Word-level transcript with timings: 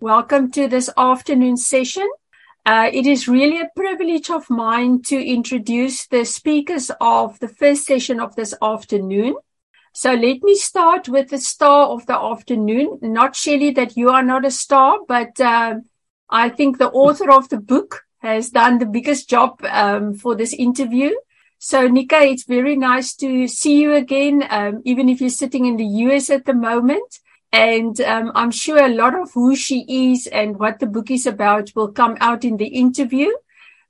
Welcome 0.00 0.50
to 0.52 0.68
this 0.68 0.90
afternoon 0.96 1.56
session. 1.56 2.08
Uh, 2.66 2.90
it 2.92 3.06
is 3.06 3.26
really 3.26 3.60
a 3.60 3.70
privilege 3.74 4.28
of 4.28 4.50
mine 4.50 5.02
to 5.02 5.16
introduce 5.16 6.06
the 6.06 6.24
speakers 6.24 6.90
of 7.00 7.38
the 7.40 7.48
first 7.48 7.84
session 7.84 8.20
of 8.20 8.36
this 8.36 8.54
afternoon. 8.60 9.34
So 9.94 10.12
let 10.12 10.42
me 10.42 10.54
start 10.56 11.08
with 11.08 11.30
the 11.30 11.38
star 11.38 11.86
of 11.86 12.06
the 12.06 12.18
afternoon. 12.18 12.98
Not 13.00 13.34
Shelley 13.34 13.70
that 13.72 13.96
you 13.96 14.10
are 14.10 14.22
not 14.22 14.44
a 14.44 14.50
star, 14.50 14.98
but 15.08 15.40
uh, 15.40 15.76
I 16.28 16.48
think 16.50 16.78
the 16.78 16.90
author 16.90 17.30
of 17.30 17.48
the 17.48 17.60
book 17.60 18.02
has 18.18 18.50
done 18.50 18.78
the 18.78 18.86
biggest 18.86 19.28
job 19.28 19.64
um, 19.64 20.14
for 20.14 20.34
this 20.34 20.52
interview. 20.52 21.12
So 21.58 21.88
Nika, 21.88 22.20
it's 22.22 22.44
very 22.44 22.76
nice 22.76 23.14
to 23.16 23.48
see 23.48 23.80
you 23.80 23.94
again, 23.94 24.44
um, 24.50 24.82
even 24.84 25.08
if 25.08 25.20
you're 25.20 25.30
sitting 25.30 25.66
in 25.66 25.76
the 25.76 25.86
US 26.06 26.28
at 26.28 26.44
the 26.44 26.54
moment. 26.54 27.20
And 27.52 28.00
um, 28.00 28.32
I'm 28.34 28.50
sure 28.50 28.82
a 28.82 28.88
lot 28.88 29.14
of 29.14 29.32
who 29.32 29.54
she 29.54 29.84
is 30.10 30.26
and 30.26 30.58
what 30.58 30.78
the 30.78 30.86
book 30.86 31.10
is 31.10 31.26
about 31.26 31.70
will 31.74 31.92
come 31.92 32.16
out 32.20 32.44
in 32.44 32.56
the 32.56 32.68
interview. 32.68 33.30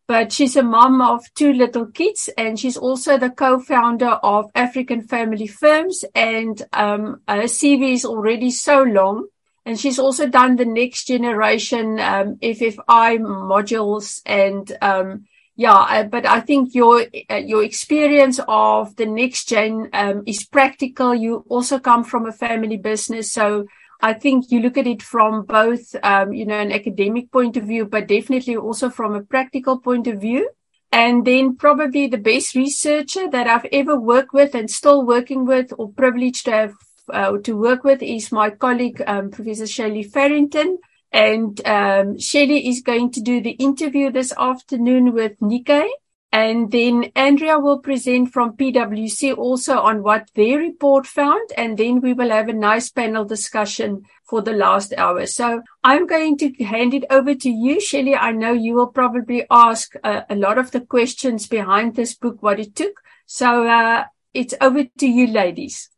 But 0.09 0.33
she's 0.33 0.57
a 0.57 0.65
mom 0.65 1.01
of 1.01 1.23
two 1.35 1.53
little 1.53 1.87
kids, 1.87 2.29
and 2.37 2.59
she's 2.59 2.77
also 2.77 3.19
the 3.19 3.31
co-founder 3.31 4.19
of 4.23 4.51
African 4.55 5.03
Family 5.03 5.47
Firms. 5.47 6.05
And 6.15 6.61
um, 6.73 7.23
her 7.29 7.45
CV 7.45 7.93
is 7.93 8.05
already 8.05 8.51
so 8.51 8.83
long. 8.83 9.29
And 9.65 9.79
she's 9.79 10.01
also 10.01 10.27
done 10.27 10.57
the 10.57 10.65
next 10.65 11.07
generation 11.07 12.01
um, 12.01 12.37
FFI 12.43 13.21
modules 13.21 14.21
and 14.27 14.77
um, 14.83 15.27
yeah, 15.55 15.75
uh, 15.75 16.05
but 16.05 16.25
I 16.25 16.41
think 16.41 16.75
your 16.75 17.05
uh, 17.31 17.37
your 17.37 17.63
experience 17.63 18.41
of 18.49 18.97
the 18.97 19.07
next 19.07 19.49
gen 19.49 19.91
um, 19.93 20.23
is 20.27 20.45
practical. 20.45 21.15
You 21.15 21.45
also 21.49 21.79
come 21.79 22.05
from 22.05 22.27
a 22.27 22.33
family 22.33 22.79
business, 22.79 23.33
so 23.33 23.67
I 24.01 24.15
think 24.15 24.51
you 24.51 24.61
look 24.61 24.79
at 24.79 24.87
it 24.87 25.03
from 25.03 25.45
both, 25.45 25.95
um, 26.03 26.33
you 26.33 26.47
know, 26.47 26.59
an 26.59 26.73
academic 26.73 27.31
point 27.31 27.57
of 27.57 27.65
view, 27.65 27.85
but 27.87 28.09
definitely 28.09 28.57
also 28.57 28.89
from 28.89 29.15
a 29.15 29.23
practical 29.23 29.79
point 29.79 30.07
of 30.07 30.21
view. 30.21 30.51
And 30.91 31.25
then 31.25 31.57
probably 31.57 32.07
the 32.07 32.19
best 32.19 32.55
researcher 32.55 33.29
that 33.31 33.47
I've 33.47 33.67
ever 33.73 33.99
worked 33.99 34.33
with 34.33 34.55
and 34.55 34.71
still 34.71 35.07
working 35.07 35.47
with, 35.47 35.73
or 35.79 35.91
privileged 35.93 36.47
to 36.47 36.51
have 36.51 36.75
uh, 37.13 37.39
to 37.45 37.57
work 37.57 37.85
with, 37.85 38.03
is 38.03 38.33
my 38.33 38.51
colleague 38.51 39.03
um, 39.07 39.31
Professor 39.31 39.67
Shelley 39.67 40.03
Farrington 40.03 40.79
and 41.13 41.61
um, 41.67 42.19
Shelley 42.19 42.69
is 42.69 42.81
going 42.81 43.11
to 43.13 43.21
do 43.21 43.41
the 43.43 43.51
interview 43.51 44.11
this 44.11 44.33
afternoon 44.39 45.13
with 45.13 45.41
Nikki. 45.41 45.89
And 46.35 46.73
then 46.73 47.13
Andrea 47.15 47.59
will 47.59 47.81
present 47.81 48.33
from 48.33 48.57
PwC 48.57 49.37
also 49.37 49.81
on 49.81 50.03
what 50.03 50.31
their 50.35 50.59
report 50.59 51.07
found. 51.07 51.51
And 51.59 51.77
then 51.77 52.01
we 52.01 52.15
will 52.15 52.31
have 52.31 52.49
a 52.49 52.55
nice 52.55 52.89
panel 52.89 53.27
discussion 53.27 54.05
for 54.25 54.41
the 54.41 54.55
last 54.55 54.95
hour. 54.97 55.27
So 55.27 55.61
I'm 55.85 56.07
going 56.07 56.39
to 56.39 56.51
hand 56.65 56.95
it 56.95 57.05
over 57.11 57.35
to 57.35 57.51
you, 57.51 57.79
Shelley. 57.83 58.17
I 58.17 58.33
know 58.33 58.55
you 58.55 58.75
will 58.75 58.87
probably 58.87 59.45
ask 59.51 59.93
a, 60.03 60.25
a 60.31 60.35
lot 60.35 60.57
of 60.57 60.71
the 60.71 60.81
questions 60.81 61.47
behind 61.47 61.95
this 61.95 62.15
book, 62.15 62.43
what 62.43 62.59
it 62.59 62.75
took. 62.75 63.03
So 63.27 63.67
uh, 63.67 64.05
it's 64.33 64.55
over 64.63 64.85
to 64.85 65.07
you, 65.07 65.27
ladies. 65.27 65.91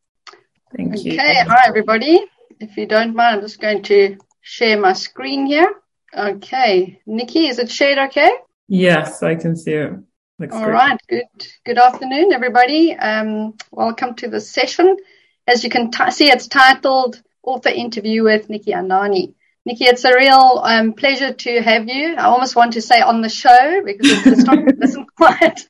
Thank 0.76 1.04
you. 1.04 1.12
Okay. 1.12 1.44
Hi, 1.46 1.68
everybody. 1.68 2.26
If 2.58 2.76
you 2.76 2.86
don't 2.86 3.14
mind, 3.14 3.36
I'm 3.36 3.42
just 3.42 3.60
going 3.60 3.82
to 3.84 4.16
share 4.44 4.78
my 4.78 4.92
screen 4.92 5.46
here. 5.46 5.74
Okay. 6.16 7.00
Nikki, 7.06 7.46
is 7.46 7.58
it 7.58 7.70
shared 7.70 7.98
okay? 7.98 8.30
Yes, 8.68 9.22
I 9.22 9.34
can 9.34 9.56
see 9.56 9.72
it. 9.72 9.92
Looks 10.38 10.54
All 10.54 10.64
great. 10.64 10.74
right. 10.74 11.00
Good. 11.08 11.46
Good 11.64 11.78
afternoon, 11.78 12.32
everybody. 12.32 12.94
Um, 12.94 13.54
welcome 13.72 14.14
to 14.16 14.28
the 14.28 14.40
session. 14.40 14.96
As 15.46 15.64
you 15.64 15.70
can 15.70 15.90
t- 15.90 16.10
see, 16.10 16.30
it's 16.30 16.46
titled 16.46 17.22
Author 17.42 17.70
Interview 17.70 18.22
with 18.22 18.50
Nikki 18.50 18.72
Anani. 18.72 19.34
Nikki, 19.64 19.84
it's 19.84 20.04
a 20.04 20.14
real 20.14 20.60
um, 20.62 20.92
pleasure 20.92 21.32
to 21.32 21.62
have 21.62 21.88
you. 21.88 22.14
I 22.14 22.24
almost 22.24 22.54
want 22.54 22.74
to 22.74 22.82
say 22.82 23.00
on 23.00 23.22
the 23.22 23.30
show 23.30 23.82
because 23.82 24.26
it's 24.26 24.44
not, 24.44 24.58
it 24.68 24.78
doesn't 24.78 25.08
quite 25.16 25.60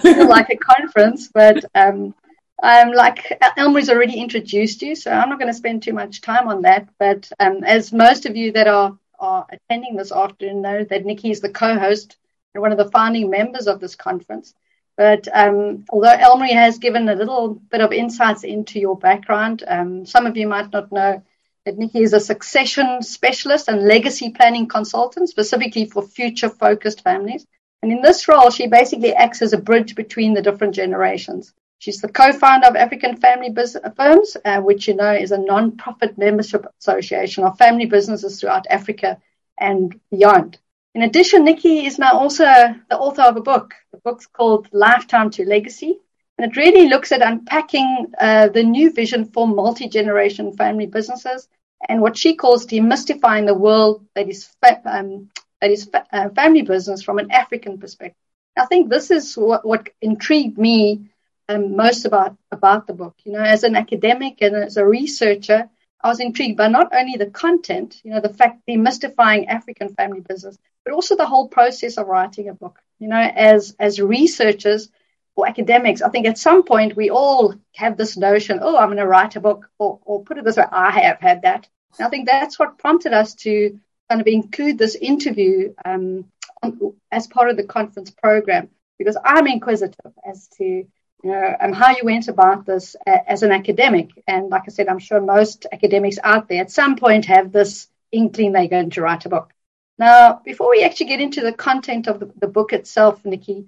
feel 0.00 0.28
like 0.28 0.48
a 0.48 0.56
conference, 0.56 1.28
but 1.28 1.62
um, 1.74 2.14
um, 2.62 2.92
like 2.92 3.38
Elmarie's 3.56 3.90
already 3.90 4.20
introduced 4.20 4.82
you, 4.82 4.94
so 4.94 5.10
I'm 5.10 5.28
not 5.28 5.38
going 5.38 5.50
to 5.50 5.54
spend 5.54 5.82
too 5.82 5.92
much 5.92 6.20
time 6.20 6.48
on 6.48 6.62
that. 6.62 6.88
But 6.98 7.30
um, 7.38 7.64
as 7.64 7.92
most 7.92 8.26
of 8.26 8.36
you 8.36 8.52
that 8.52 8.66
are, 8.66 8.98
are 9.18 9.46
attending 9.50 9.96
this 9.96 10.12
afternoon 10.12 10.62
know, 10.62 10.84
that 10.84 11.04
Nikki 11.04 11.30
is 11.30 11.40
the 11.40 11.50
co-host 11.50 12.16
and 12.54 12.62
one 12.62 12.72
of 12.72 12.78
the 12.78 12.90
founding 12.90 13.30
members 13.30 13.66
of 13.66 13.80
this 13.80 13.94
conference. 13.94 14.54
But 14.96 15.28
um, 15.32 15.84
although 15.90 16.08
Elmary 16.08 16.52
has 16.52 16.78
given 16.78 17.08
a 17.08 17.14
little 17.14 17.54
bit 17.70 17.80
of 17.80 17.92
insights 17.92 18.42
into 18.42 18.80
your 18.80 18.98
background, 18.98 19.62
um, 19.66 20.04
some 20.04 20.26
of 20.26 20.36
you 20.36 20.48
might 20.48 20.72
not 20.72 20.90
know 20.90 21.22
that 21.64 21.78
Nikki 21.78 22.02
is 22.02 22.12
a 22.12 22.18
succession 22.18 23.02
specialist 23.02 23.68
and 23.68 23.82
legacy 23.82 24.30
planning 24.30 24.66
consultant, 24.66 25.28
specifically 25.28 25.84
for 25.84 26.02
future-focused 26.02 27.04
families. 27.04 27.46
And 27.82 27.92
in 27.92 28.02
this 28.02 28.26
role, 28.26 28.50
she 28.50 28.66
basically 28.66 29.14
acts 29.14 29.42
as 29.42 29.52
a 29.52 29.58
bridge 29.58 29.94
between 29.94 30.34
the 30.34 30.42
different 30.42 30.74
generations. 30.74 31.54
She's 31.78 32.00
the 32.00 32.08
co-founder 32.08 32.66
of 32.66 32.76
African 32.76 33.16
Family 33.16 33.50
Business 33.50 33.84
Firms, 33.96 34.36
uh, 34.44 34.60
which 34.60 34.88
you 34.88 34.94
know 34.94 35.12
is 35.12 35.32
a 35.32 35.38
non-profit 35.38 36.18
membership 36.18 36.66
association 36.80 37.44
of 37.44 37.56
family 37.56 37.86
businesses 37.86 38.40
throughout 38.40 38.66
Africa 38.68 39.18
and 39.58 39.98
beyond. 40.10 40.58
In 40.94 41.02
addition, 41.02 41.44
Nikki 41.44 41.86
is 41.86 41.98
now 41.98 42.12
also 42.12 42.44
the 42.44 42.98
author 42.98 43.22
of 43.22 43.36
a 43.36 43.40
book. 43.40 43.74
The 43.92 43.98
book's 43.98 44.26
called 44.26 44.68
Lifetime 44.72 45.30
to 45.30 45.44
Legacy, 45.44 45.98
and 46.36 46.50
it 46.50 46.56
really 46.56 46.88
looks 46.88 47.12
at 47.12 47.22
unpacking 47.22 48.06
uh, 48.20 48.48
the 48.48 48.64
new 48.64 48.92
vision 48.92 49.26
for 49.26 49.46
multi-generation 49.46 50.56
family 50.56 50.86
businesses 50.86 51.48
and 51.88 52.00
what 52.00 52.16
she 52.16 52.34
calls 52.34 52.66
demystifying 52.66 53.46
the 53.46 53.54
world 53.54 54.04
that 54.14 54.28
is 54.28 54.46
fa- 54.60 54.82
um, 54.84 55.30
that 55.60 55.70
is 55.70 55.84
fa- 55.84 56.06
uh, 56.12 56.28
family 56.30 56.62
business 56.62 57.02
from 57.02 57.18
an 57.18 57.30
African 57.30 57.78
perspective. 57.78 58.16
I 58.56 58.66
think 58.66 58.88
this 58.88 59.12
is 59.12 59.36
what, 59.36 59.64
what 59.64 59.88
intrigued 60.02 60.58
me 60.58 61.08
um, 61.48 61.76
most 61.76 62.04
about 62.04 62.36
about 62.50 62.86
the 62.86 62.92
book. 62.92 63.16
You 63.24 63.32
know, 63.32 63.42
as 63.42 63.64
an 63.64 63.76
academic 63.76 64.42
and 64.42 64.54
as 64.54 64.76
a 64.76 64.86
researcher, 64.86 65.68
I 66.00 66.08
was 66.08 66.20
intrigued 66.20 66.56
by 66.56 66.68
not 66.68 66.94
only 66.94 67.16
the 67.16 67.30
content, 67.30 68.00
you 68.04 68.12
know, 68.12 68.20
the 68.20 68.32
fact 68.32 68.62
demystifying 68.68 69.48
African 69.48 69.94
family 69.94 70.20
business, 70.20 70.58
but 70.84 70.94
also 70.94 71.16
the 71.16 71.26
whole 71.26 71.48
process 71.48 71.96
of 71.98 72.06
writing 72.06 72.48
a 72.48 72.54
book. 72.54 72.78
You 72.98 73.08
know, 73.08 73.20
as 73.20 73.74
as 73.78 74.00
researchers 74.00 74.90
or 75.36 75.48
academics, 75.48 76.02
I 76.02 76.08
think 76.08 76.26
at 76.26 76.38
some 76.38 76.64
point 76.64 76.96
we 76.96 77.10
all 77.10 77.54
have 77.76 77.96
this 77.96 78.16
notion, 78.16 78.58
oh, 78.60 78.76
I'm 78.76 78.88
going 78.88 78.98
to 78.98 79.06
write 79.06 79.36
a 79.36 79.40
book, 79.40 79.70
or, 79.78 80.00
or 80.04 80.24
put 80.24 80.36
it 80.36 80.44
this 80.44 80.56
way, 80.56 80.64
I 80.70 80.90
have 80.90 81.20
had 81.20 81.42
that. 81.42 81.68
And 81.96 82.06
I 82.06 82.10
think 82.10 82.26
that's 82.26 82.58
what 82.58 82.78
prompted 82.78 83.12
us 83.12 83.34
to 83.36 83.78
kind 84.08 84.20
of 84.20 84.26
include 84.26 84.78
this 84.78 84.96
interview 84.96 85.74
um, 85.84 86.24
on, 86.62 86.94
as 87.12 87.28
part 87.28 87.50
of 87.50 87.56
the 87.56 87.62
conference 87.62 88.10
program 88.10 88.68
because 88.98 89.16
I'm 89.24 89.46
inquisitive 89.46 90.12
as 90.28 90.48
to 90.58 90.86
Uh, 91.24 91.30
and 91.60 91.74
how 91.74 91.90
you 91.90 92.04
went 92.04 92.28
about 92.28 92.64
this 92.64 92.94
uh, 93.04 93.18
as 93.26 93.42
an 93.42 93.50
academic. 93.50 94.10
And 94.28 94.50
like 94.50 94.62
I 94.66 94.70
said, 94.70 94.88
I'm 94.88 95.00
sure 95.00 95.20
most 95.20 95.66
academics 95.72 96.18
out 96.22 96.48
there 96.48 96.60
at 96.60 96.70
some 96.70 96.94
point 96.94 97.24
have 97.24 97.50
this 97.50 97.88
inkling 98.12 98.52
they're 98.52 98.68
going 98.68 98.90
to 98.90 99.02
write 99.02 99.26
a 99.26 99.28
book. 99.28 99.52
Now, 99.98 100.40
before 100.44 100.70
we 100.70 100.84
actually 100.84 101.06
get 101.06 101.20
into 101.20 101.40
the 101.40 101.52
content 101.52 102.06
of 102.06 102.20
the, 102.20 102.30
the 102.40 102.46
book 102.46 102.72
itself, 102.72 103.24
Nikki, 103.24 103.66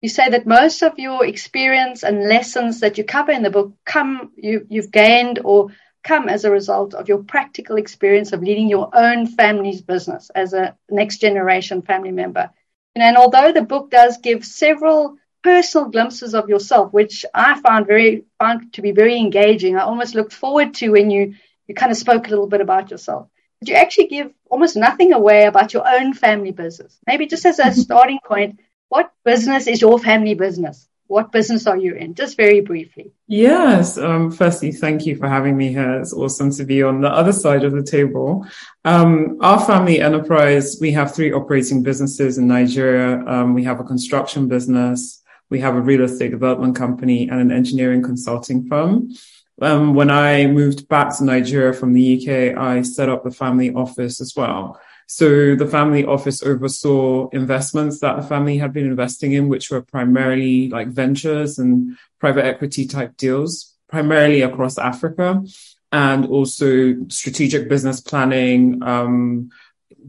you 0.00 0.08
say 0.08 0.28
that 0.30 0.46
most 0.46 0.82
of 0.82 0.98
your 0.98 1.26
experience 1.26 2.04
and 2.04 2.28
lessons 2.28 2.80
that 2.80 2.98
you 2.98 3.04
cover 3.04 3.32
in 3.32 3.42
the 3.42 3.50
book 3.50 3.72
come 3.84 4.30
you, 4.36 4.66
you've 4.68 4.92
gained 4.92 5.40
or 5.44 5.70
come 6.04 6.28
as 6.28 6.44
a 6.44 6.50
result 6.50 6.94
of 6.94 7.08
your 7.08 7.18
practical 7.18 7.76
experience 7.76 8.32
of 8.32 8.42
leading 8.42 8.68
your 8.68 8.90
own 8.92 9.26
family's 9.26 9.82
business 9.82 10.30
as 10.34 10.52
a 10.52 10.76
next 10.90 11.18
generation 11.18 11.82
family 11.82 12.12
member. 12.12 12.50
And 12.94 13.16
although 13.16 13.52
the 13.52 13.62
book 13.62 13.90
does 13.90 14.18
give 14.18 14.44
several 14.44 15.16
personal 15.42 15.88
glimpses 15.88 16.34
of 16.34 16.48
yourself, 16.48 16.92
which 16.92 17.24
I 17.34 17.60
found 17.60 17.86
very 17.86 18.24
found 18.38 18.72
to 18.74 18.82
be 18.82 18.92
very 18.92 19.16
engaging. 19.18 19.76
I 19.76 19.82
almost 19.82 20.14
looked 20.14 20.32
forward 20.32 20.74
to 20.74 20.90
when 20.90 21.10
you 21.10 21.34
you 21.66 21.74
kind 21.74 21.92
of 21.92 21.98
spoke 21.98 22.26
a 22.26 22.30
little 22.30 22.46
bit 22.48 22.60
about 22.60 22.90
yourself. 22.90 23.28
But 23.60 23.68
you 23.68 23.74
actually 23.74 24.08
give 24.08 24.32
almost 24.50 24.76
nothing 24.76 25.12
away 25.12 25.44
about 25.44 25.72
your 25.72 25.86
own 25.86 26.14
family 26.14 26.52
business. 26.52 26.98
Maybe 27.06 27.26
just 27.26 27.46
as 27.46 27.58
a 27.58 27.72
starting 27.86 28.18
point, 28.24 28.60
what 28.88 29.12
business 29.24 29.66
is 29.66 29.80
your 29.80 29.98
family 29.98 30.34
business? 30.34 30.88
what 31.12 31.30
business 31.30 31.66
are 31.66 31.76
you 31.76 31.94
in? 31.94 32.14
Just 32.14 32.38
very 32.38 32.62
briefly. 32.62 33.12
Yes. 33.28 33.98
Um, 33.98 34.32
firstly, 34.32 34.72
thank 34.72 35.04
you 35.04 35.14
for 35.16 35.28
having 35.28 35.56
me 35.56 35.68
here. 35.68 36.00
It's 36.00 36.14
awesome 36.14 36.50
to 36.52 36.64
be 36.64 36.82
on 36.82 37.02
the 37.02 37.10
other 37.10 37.34
side 37.34 37.64
of 37.64 37.72
the 37.72 37.82
table. 37.82 38.46
Um, 38.84 39.36
our 39.42 39.60
family 39.60 40.00
enterprise, 40.00 40.78
we 40.80 40.92
have 40.92 41.14
three 41.14 41.30
operating 41.30 41.82
businesses 41.82 42.38
in 42.38 42.48
Nigeria. 42.48 43.22
Um, 43.26 43.52
we 43.52 43.62
have 43.64 43.78
a 43.78 43.84
construction 43.84 44.48
business, 44.48 45.21
we 45.50 45.60
have 45.60 45.76
a 45.76 45.80
real 45.80 46.02
estate 46.02 46.30
development 46.30 46.76
company, 46.76 47.28
and 47.28 47.40
an 47.40 47.52
engineering 47.52 48.02
consulting 48.02 48.66
firm. 48.66 49.12
Um, 49.60 49.94
when 49.94 50.10
I 50.10 50.46
moved 50.46 50.88
back 50.88 51.16
to 51.16 51.24
Nigeria 51.24 51.72
from 51.72 51.92
the 51.92 52.16
UK, 52.16 52.56
I 52.56 52.82
set 52.82 53.08
up 53.08 53.22
the 53.22 53.30
family 53.30 53.72
office 53.72 54.20
as 54.20 54.34
well. 54.34 54.80
So 55.06 55.54
the 55.54 55.66
family 55.66 56.06
office 56.06 56.42
oversaw 56.42 57.28
investments 57.30 58.00
that 58.00 58.16
the 58.16 58.22
family 58.22 58.56
had 58.56 58.72
been 58.72 58.86
investing 58.86 59.32
in, 59.32 59.48
which 59.48 59.70
were 59.70 59.82
primarily 59.82 60.68
like 60.68 60.88
ventures 60.88 61.58
and 61.58 61.98
private 62.18 62.46
equity 62.46 62.86
type 62.86 63.16
deals, 63.18 63.74
primarily 63.88 64.40
across 64.40 64.78
Africa, 64.78 65.44
and 65.92 66.26
also 66.26 66.94
strategic 67.08 67.68
business 67.68 68.00
planning 68.00 68.82
um, 68.82 69.50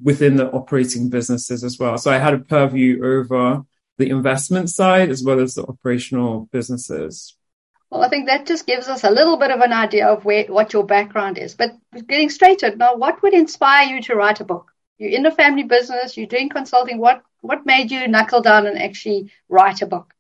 within 0.02 0.38
the 0.38 0.50
operating 0.52 1.10
businesses 1.10 1.64
as 1.64 1.78
well. 1.78 1.98
So 1.98 2.10
I 2.10 2.18
had 2.18 2.34
a 2.34 2.40
purview 2.40 3.04
over 3.06 3.66
the 3.98 4.10
investment 4.10 4.70
side 4.70 5.10
as 5.10 5.24
well 5.24 5.40
as 5.40 5.56
the 5.56 5.66
operational 5.66 6.50
businesses. 6.52 7.36
Well, 7.90 8.04
I 8.04 8.10
think 8.10 8.26
that 8.26 8.48
just 8.48 8.66
gives 8.66 8.88
us 8.88 9.04
a 9.04 9.12
little 9.12 9.38
bit 9.38 9.52
of 9.52 9.60
an 9.60 9.72
idea 9.72 10.08
of 10.08 10.26
where 10.26 10.46
what 10.46 10.74
your 10.74 10.84
background 10.84 11.38
is. 11.38 11.54
But 11.54 11.76
getting 12.08 12.32
straight 12.32 12.60
to 12.60 12.68
it 12.68 12.78
now, 12.78 12.96
what 12.96 13.22
would 13.22 13.34
inspire 13.34 13.86
you 13.88 14.02
to 14.04 14.16
write 14.16 14.40
a 14.40 14.46
book? 14.46 14.72
You're 14.98 15.12
in 15.12 15.26
a 15.26 15.32
family 15.32 15.64
business, 15.64 16.18
you're 16.18 16.28
doing 16.28 16.50
consulting. 16.50 16.98
What 16.98 17.22
what 17.42 17.66
made 17.66 17.92
you 17.92 18.08
knuckle 18.08 18.42
down 18.42 18.66
and 18.66 18.82
actually 18.82 19.32
write 19.48 19.82
a 19.82 19.86
book? 19.86 20.14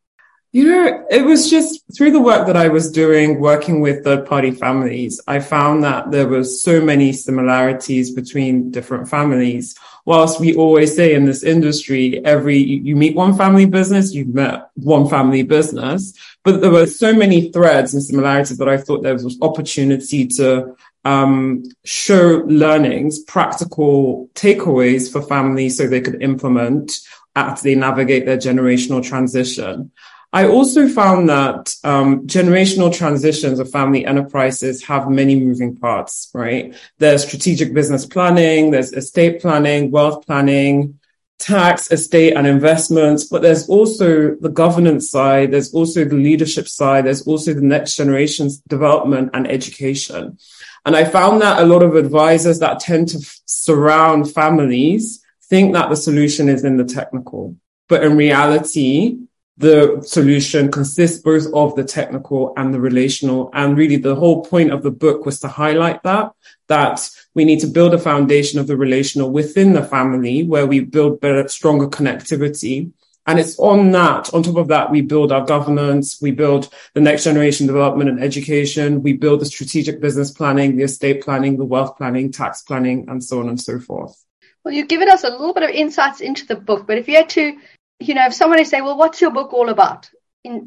You 0.52 0.68
know, 0.68 1.06
it 1.10 1.26
was 1.26 1.50
just 1.50 1.82
through 1.98 2.12
the 2.12 2.22
work 2.22 2.46
that 2.46 2.56
I 2.56 2.68
was 2.68 2.92
doing, 2.92 3.40
working 3.40 3.82
with 3.82 4.04
third 4.04 4.28
party 4.28 4.52
families, 4.52 5.20
I 5.26 5.40
found 5.40 5.84
that 5.84 6.12
there 6.12 6.28
was 6.28 6.62
so 6.62 6.80
many 6.80 7.12
similarities 7.12 8.12
between 8.12 8.70
different 8.70 9.10
families. 9.10 9.76
Whilst 10.06 10.40
we 10.40 10.56
always 10.56 10.96
say 10.96 11.14
in 11.14 11.26
this 11.26 11.44
industry, 11.44 12.24
every, 12.26 12.58
you 12.58 12.96
meet 12.96 13.16
one 13.16 13.38
family 13.38 13.66
business, 13.66 14.14
you've 14.14 14.34
met 14.34 14.70
one 14.76 15.08
family 15.08 15.44
business, 15.44 16.14
but 16.44 16.60
there 16.60 16.72
were 16.72 16.88
so 16.88 17.14
many 17.14 17.52
threads 17.52 17.94
and 17.94 18.04
similarities 18.04 18.58
that 18.58 18.68
I 18.68 18.78
thought 18.78 19.02
there 19.02 19.14
was 19.14 19.38
opportunity 19.42 20.28
to 20.28 20.76
um, 21.06 21.64
show 21.86 22.44
learnings, 22.46 23.20
practical 23.20 24.30
takeaways 24.36 25.12
for 25.12 25.22
families 25.22 25.78
so 25.78 25.88
they 25.88 26.02
could 26.02 26.22
implement 26.22 27.00
as 27.36 27.62
they 27.62 27.76
navigate 27.76 28.26
their 28.26 28.38
generational 28.38 29.04
transition. 29.04 29.92
I 30.36 30.48
also 30.48 30.88
found 30.88 31.30
that 31.30 31.76
um, 31.84 32.26
generational 32.26 32.92
transitions 32.92 33.60
of 33.60 33.70
family 33.70 34.04
enterprises 34.04 34.84
have 34.86 35.08
many 35.08 35.40
moving 35.40 35.76
parts, 35.76 36.32
right? 36.34 36.76
There's 36.98 37.24
strategic 37.24 37.72
business 37.72 38.08
planning, 38.08 38.72
there's 38.72 38.94
estate 38.94 39.42
planning, 39.42 39.92
wealth 39.92 40.26
planning, 40.26 41.00
tax, 41.38 41.92
estate 41.92 42.34
and 42.34 42.48
investments, 42.48 43.26
but 43.26 43.44
there's 43.44 43.70
also 43.70 44.34
the 44.36 44.50
governance 44.50 45.12
side, 45.12 45.52
there's 45.52 45.72
also 45.72 46.04
the 46.04 46.16
leadership 46.16 46.68
side, 46.68 47.06
there's 47.06 47.28
also 47.28 47.54
the 47.54 47.62
next 47.62 47.96
generation's 47.96 48.58
development 48.62 49.30
and 49.36 49.48
education. 49.48 50.40
And 50.84 50.96
I 50.96 51.04
found 51.04 51.44
that 51.44 51.62
a 51.62 51.66
lot 51.66 51.84
of 51.84 51.96
advisors 51.96 52.58
that 52.60 52.80
tend 52.80 53.10
to 53.10 53.20
f- 53.20 53.40
surround 53.46 54.32
families 54.32 55.24
think 55.44 55.74
that 55.74 55.90
the 55.90 55.96
solution 55.96 56.50
is 56.50 56.64
in 56.64 56.78
the 56.78 56.86
technical. 56.86 57.56
But 57.88 58.04
in 58.04 58.18
reality, 58.18 59.20
the 59.58 60.02
solution 60.06 60.72
consists 60.72 61.22
both 61.22 61.46
of 61.54 61.76
the 61.76 61.84
technical 61.84 62.54
and 62.58 62.74
the 62.74 62.80
relational. 62.80 63.50
And 63.54 63.78
really 63.78 63.98
the 63.98 64.16
whole 64.16 64.44
point 64.44 64.72
of 64.72 64.84
the 64.84 64.92
book 64.92 65.26
was 65.26 65.40
to 65.42 65.48
highlight 65.48 66.02
that, 66.04 66.32
that 66.68 67.10
we 67.36 67.46
need 67.46 67.60
to 67.60 67.68
build 67.68 67.94
a 67.94 68.00
foundation 68.00 68.60
of 68.60 68.68
the 68.68 68.78
relational 68.78 69.30
within 69.30 69.74
the 69.74 69.84
family 69.84 70.44
where 70.44 70.66
we 70.66 70.80
build 70.80 71.22
better, 71.22 71.48
stronger 71.48 71.88
connectivity 71.88 72.92
and 73.26 73.40
it's 73.40 73.58
on 73.58 73.92
that, 73.92 74.34
on 74.34 74.44
top 74.44 74.58
of 74.58 74.68
that, 74.68 74.92
we 74.92 75.02
build 75.02 75.32
our 75.32 75.46
governance, 75.46 76.22
we 76.22 76.32
build 76.32 76.74
the 76.94 77.00
next 77.00 77.24
generation 77.24 77.68
development 77.68 78.10
and 78.10 78.22
education, 78.22 79.02
we 79.02 79.14
build 79.14 79.40
the 79.40 79.46
strategic 79.46 80.02
business 80.02 80.30
planning, 80.30 80.76
the 80.76 80.84
estate 80.84 81.24
planning, 81.24 81.58
the 81.58 81.64
wealth 81.64 81.98
planning, 81.98 82.32
tax 82.32 82.64
planning, 82.64 83.06
and 83.08 83.24
so 83.24 83.40
on 83.40 83.48
and 83.48 83.62
so 83.62 83.80
forth. 83.80 84.26
Well, 84.66 84.74
you've 84.74 84.90
given 84.90 85.10
us 85.10 85.24
a 85.24 85.30
little 85.30 85.54
bit 85.54 85.64
of 85.64 85.70
insights 85.70 86.20
into 86.20 86.46
the 86.46 86.56
book, 86.56 86.86
but 86.86 86.98
if 86.98 87.08
you 87.08 87.16
had 87.16 87.30
to, 87.30 87.58
you 88.00 88.14
know, 88.14 88.26
if 88.26 88.34
somebody 88.34 88.66
say, 88.66 88.82
well, 88.82 88.98
what's 88.98 89.22
your 89.22 89.32
book 89.32 89.54
all 89.54 89.70
about? 89.70 90.10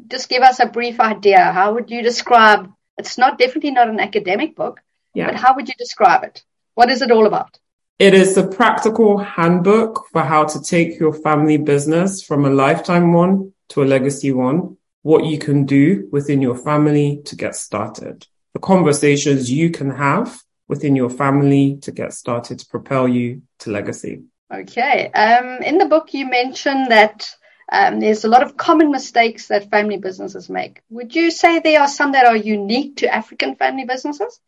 Just 0.07 0.29
give 0.29 0.43
us 0.43 0.59
a 0.59 0.65
brief 0.65 0.99
idea. 0.99 1.51
How 1.51 1.73
would 1.73 1.91
you 1.91 2.01
describe? 2.01 2.71
It's 2.97 3.17
not 3.17 3.37
definitely 3.37 3.71
not 3.71 3.89
an 3.89 3.99
academic 3.99 4.55
book, 4.55 4.81
yeah. 5.13 5.27
but 5.27 5.35
how 5.35 5.55
would 5.55 5.67
you 5.67 5.75
describe 5.77 6.23
it? 6.23 6.43
What 6.73 6.89
is 6.89 7.01
it 7.01 7.11
all 7.11 7.27
about? 7.27 7.59
It 7.99 8.13
is 8.13 8.37
a 8.37 8.47
practical 8.47 9.17
handbook 9.17 10.07
for 10.11 10.21
how 10.21 10.45
to 10.45 10.61
take 10.61 10.99
your 10.99 11.13
family 11.13 11.57
business 11.57 12.23
from 12.23 12.45
a 12.45 12.49
lifetime 12.49 13.13
one 13.13 13.53
to 13.69 13.83
a 13.83 13.85
legacy 13.85 14.31
one, 14.31 14.77
what 15.01 15.25
you 15.25 15.39
can 15.39 15.65
do 15.65 16.07
within 16.11 16.41
your 16.41 16.55
family 16.55 17.21
to 17.25 17.35
get 17.35 17.55
started, 17.55 18.27
the 18.53 18.59
conversations 18.59 19.51
you 19.51 19.71
can 19.71 19.89
have 19.91 20.41
within 20.67 20.95
your 20.95 21.09
family 21.09 21.77
to 21.81 21.91
get 21.91 22.13
started 22.13 22.59
to 22.59 22.67
propel 22.67 23.07
you 23.07 23.41
to 23.59 23.71
legacy. 23.71 24.21
Okay. 24.53 25.11
Um, 25.11 25.61
in 25.61 25.77
the 25.77 25.85
book, 25.85 26.13
you 26.13 26.29
mentioned 26.29 26.91
that 26.91 27.29
um, 27.71 27.99
there's 27.99 28.23
a 28.23 28.29
lot 28.29 28.43
of 28.43 28.55
common 28.55 28.91
mistakes 28.91 29.47
that 29.47 29.69
family 29.69 29.97
businesses 29.97 30.49
make. 30.49 30.81
Would 30.89 31.15
you 31.15 31.31
say 31.31 31.59
there 31.59 31.81
are 31.81 31.87
some 31.87 32.13
that 32.13 32.25
are 32.25 32.37
unique 32.37 32.97
to 32.97 33.13
African 33.13 33.55
family 33.55 33.85
businesses? 33.85 34.39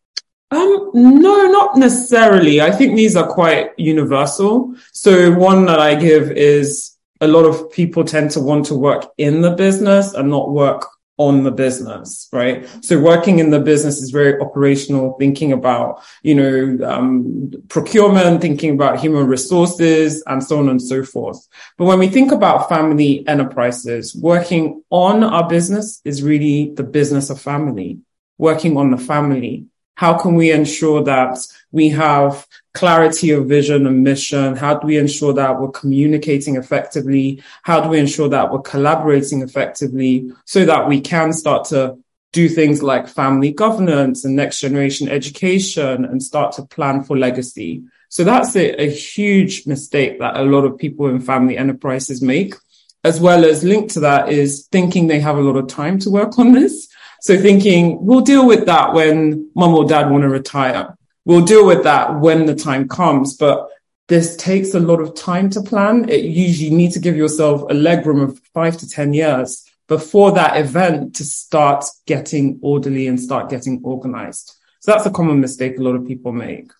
Um, 0.50 0.90
no, 0.94 1.46
not 1.46 1.76
necessarily. 1.76 2.60
I 2.60 2.72
think 2.72 2.96
these 2.96 3.14
are 3.14 3.28
quite 3.28 3.78
universal. 3.78 4.74
So 4.92 5.32
one 5.32 5.66
that 5.66 5.78
I 5.78 5.94
give 5.94 6.30
is 6.32 6.96
a 7.20 7.28
lot 7.28 7.44
of 7.44 7.70
people 7.70 8.02
tend 8.04 8.30
to 8.32 8.40
want 8.40 8.66
to 8.66 8.74
work 8.74 9.04
in 9.18 9.42
the 9.42 9.50
business 9.50 10.14
and 10.14 10.30
not 10.30 10.50
work 10.50 10.86
on 11.20 11.44
the 11.44 11.50
business, 11.50 12.28
right? 12.32 12.66
So 12.80 12.98
working 12.98 13.40
in 13.40 13.50
the 13.50 13.60
business 13.60 14.00
is 14.00 14.10
very 14.10 14.40
operational, 14.40 15.18
thinking 15.18 15.52
about, 15.52 16.02
you 16.22 16.34
know, 16.34 16.88
um, 16.88 17.52
procurement, 17.68 18.40
thinking 18.40 18.70
about 18.70 19.00
human 19.00 19.26
resources 19.26 20.22
and 20.26 20.42
so 20.42 20.58
on 20.58 20.70
and 20.70 20.80
so 20.80 21.04
forth. 21.04 21.46
But 21.76 21.84
when 21.84 21.98
we 21.98 22.08
think 22.08 22.32
about 22.32 22.70
family 22.70 23.22
enterprises, 23.28 24.16
working 24.16 24.82
on 24.88 25.22
our 25.22 25.46
business 25.46 26.00
is 26.06 26.22
really 26.22 26.72
the 26.74 26.84
business 26.84 27.28
of 27.28 27.38
family, 27.38 27.98
working 28.38 28.78
on 28.78 28.90
the 28.90 28.96
family 28.98 29.66
how 30.00 30.16
can 30.16 30.34
we 30.34 30.50
ensure 30.50 31.04
that 31.04 31.36
we 31.72 31.88
have 31.90 32.46
clarity 32.74 33.30
of 33.30 33.46
vision 33.46 33.86
and 33.86 34.02
mission? 34.02 34.56
How 34.56 34.74
do 34.74 34.86
we 34.86 34.98
ensure 34.98 35.32
that 35.34 35.60
we're 35.60 35.70
communicating 35.70 36.56
effectively? 36.56 37.42
How 37.62 37.80
do 37.80 37.88
we 37.88 37.98
ensure 37.98 38.28
that 38.28 38.52
we're 38.52 38.60
collaborating 38.62 39.42
effectively 39.42 40.30
so 40.44 40.64
that 40.64 40.88
we 40.88 41.00
can 41.00 41.32
start 41.32 41.66
to 41.66 41.98
do 42.32 42.48
things 42.48 42.82
like 42.82 43.08
family 43.08 43.52
governance 43.52 44.24
and 44.24 44.36
next 44.36 44.60
generation 44.60 45.08
education 45.08 46.04
and 46.04 46.22
start 46.22 46.52
to 46.52 46.62
plan 46.62 47.02
for 47.02 47.18
legacy? 47.18 47.82
So 48.08 48.24
that's 48.24 48.56
a, 48.56 48.82
a 48.82 48.90
huge 48.90 49.66
mistake 49.66 50.18
that 50.18 50.36
a 50.36 50.42
lot 50.42 50.64
of 50.64 50.78
people 50.78 51.06
in 51.08 51.20
family 51.20 51.56
enterprises 51.56 52.22
make 52.22 52.54
as 53.02 53.18
well 53.18 53.46
as 53.46 53.64
linked 53.64 53.90
to 53.90 54.00
that 54.00 54.28
is 54.28 54.66
thinking 54.70 55.06
they 55.06 55.20
have 55.20 55.38
a 55.38 55.40
lot 55.40 55.56
of 55.56 55.68
time 55.68 55.98
to 55.98 56.10
work 56.10 56.38
on 56.38 56.52
this 56.52 56.90
so 57.20 57.36
thinking 57.36 58.04
we'll 58.04 58.22
deal 58.22 58.46
with 58.46 58.66
that 58.66 58.94
when 58.94 59.50
mom 59.54 59.74
or 59.74 59.84
dad 59.84 60.10
want 60.10 60.22
to 60.22 60.28
retire. 60.28 60.96
We'll 61.30 61.44
deal 61.44 61.64
with 61.64 61.84
that 61.84 62.18
when 62.18 62.46
the 62.46 62.56
time 62.56 62.88
comes. 62.88 63.36
But 63.36 63.68
this 64.08 64.34
takes 64.34 64.74
a 64.74 64.80
lot 64.80 65.00
of 65.00 65.14
time 65.14 65.48
to 65.50 65.62
plan. 65.62 66.08
It 66.08 66.24
usually 66.24 66.74
need 66.74 66.90
to 66.94 66.98
give 66.98 67.14
yourself 67.14 67.62
a 67.70 67.72
leg 67.72 68.04
room 68.04 68.20
of 68.20 68.40
five 68.52 68.76
to 68.78 68.88
10 68.88 69.14
years 69.14 69.64
before 69.86 70.32
that 70.32 70.56
event 70.56 71.14
to 71.14 71.24
start 71.24 71.84
getting 72.04 72.58
orderly 72.62 73.06
and 73.06 73.20
start 73.20 73.48
getting 73.48 73.80
organized. 73.84 74.56
So 74.80 74.90
that's 74.90 75.06
a 75.06 75.10
common 75.12 75.38
mistake 75.40 75.78
a 75.78 75.82
lot 75.82 75.94
of 75.94 76.04
people 76.04 76.32
make. 76.32 76.72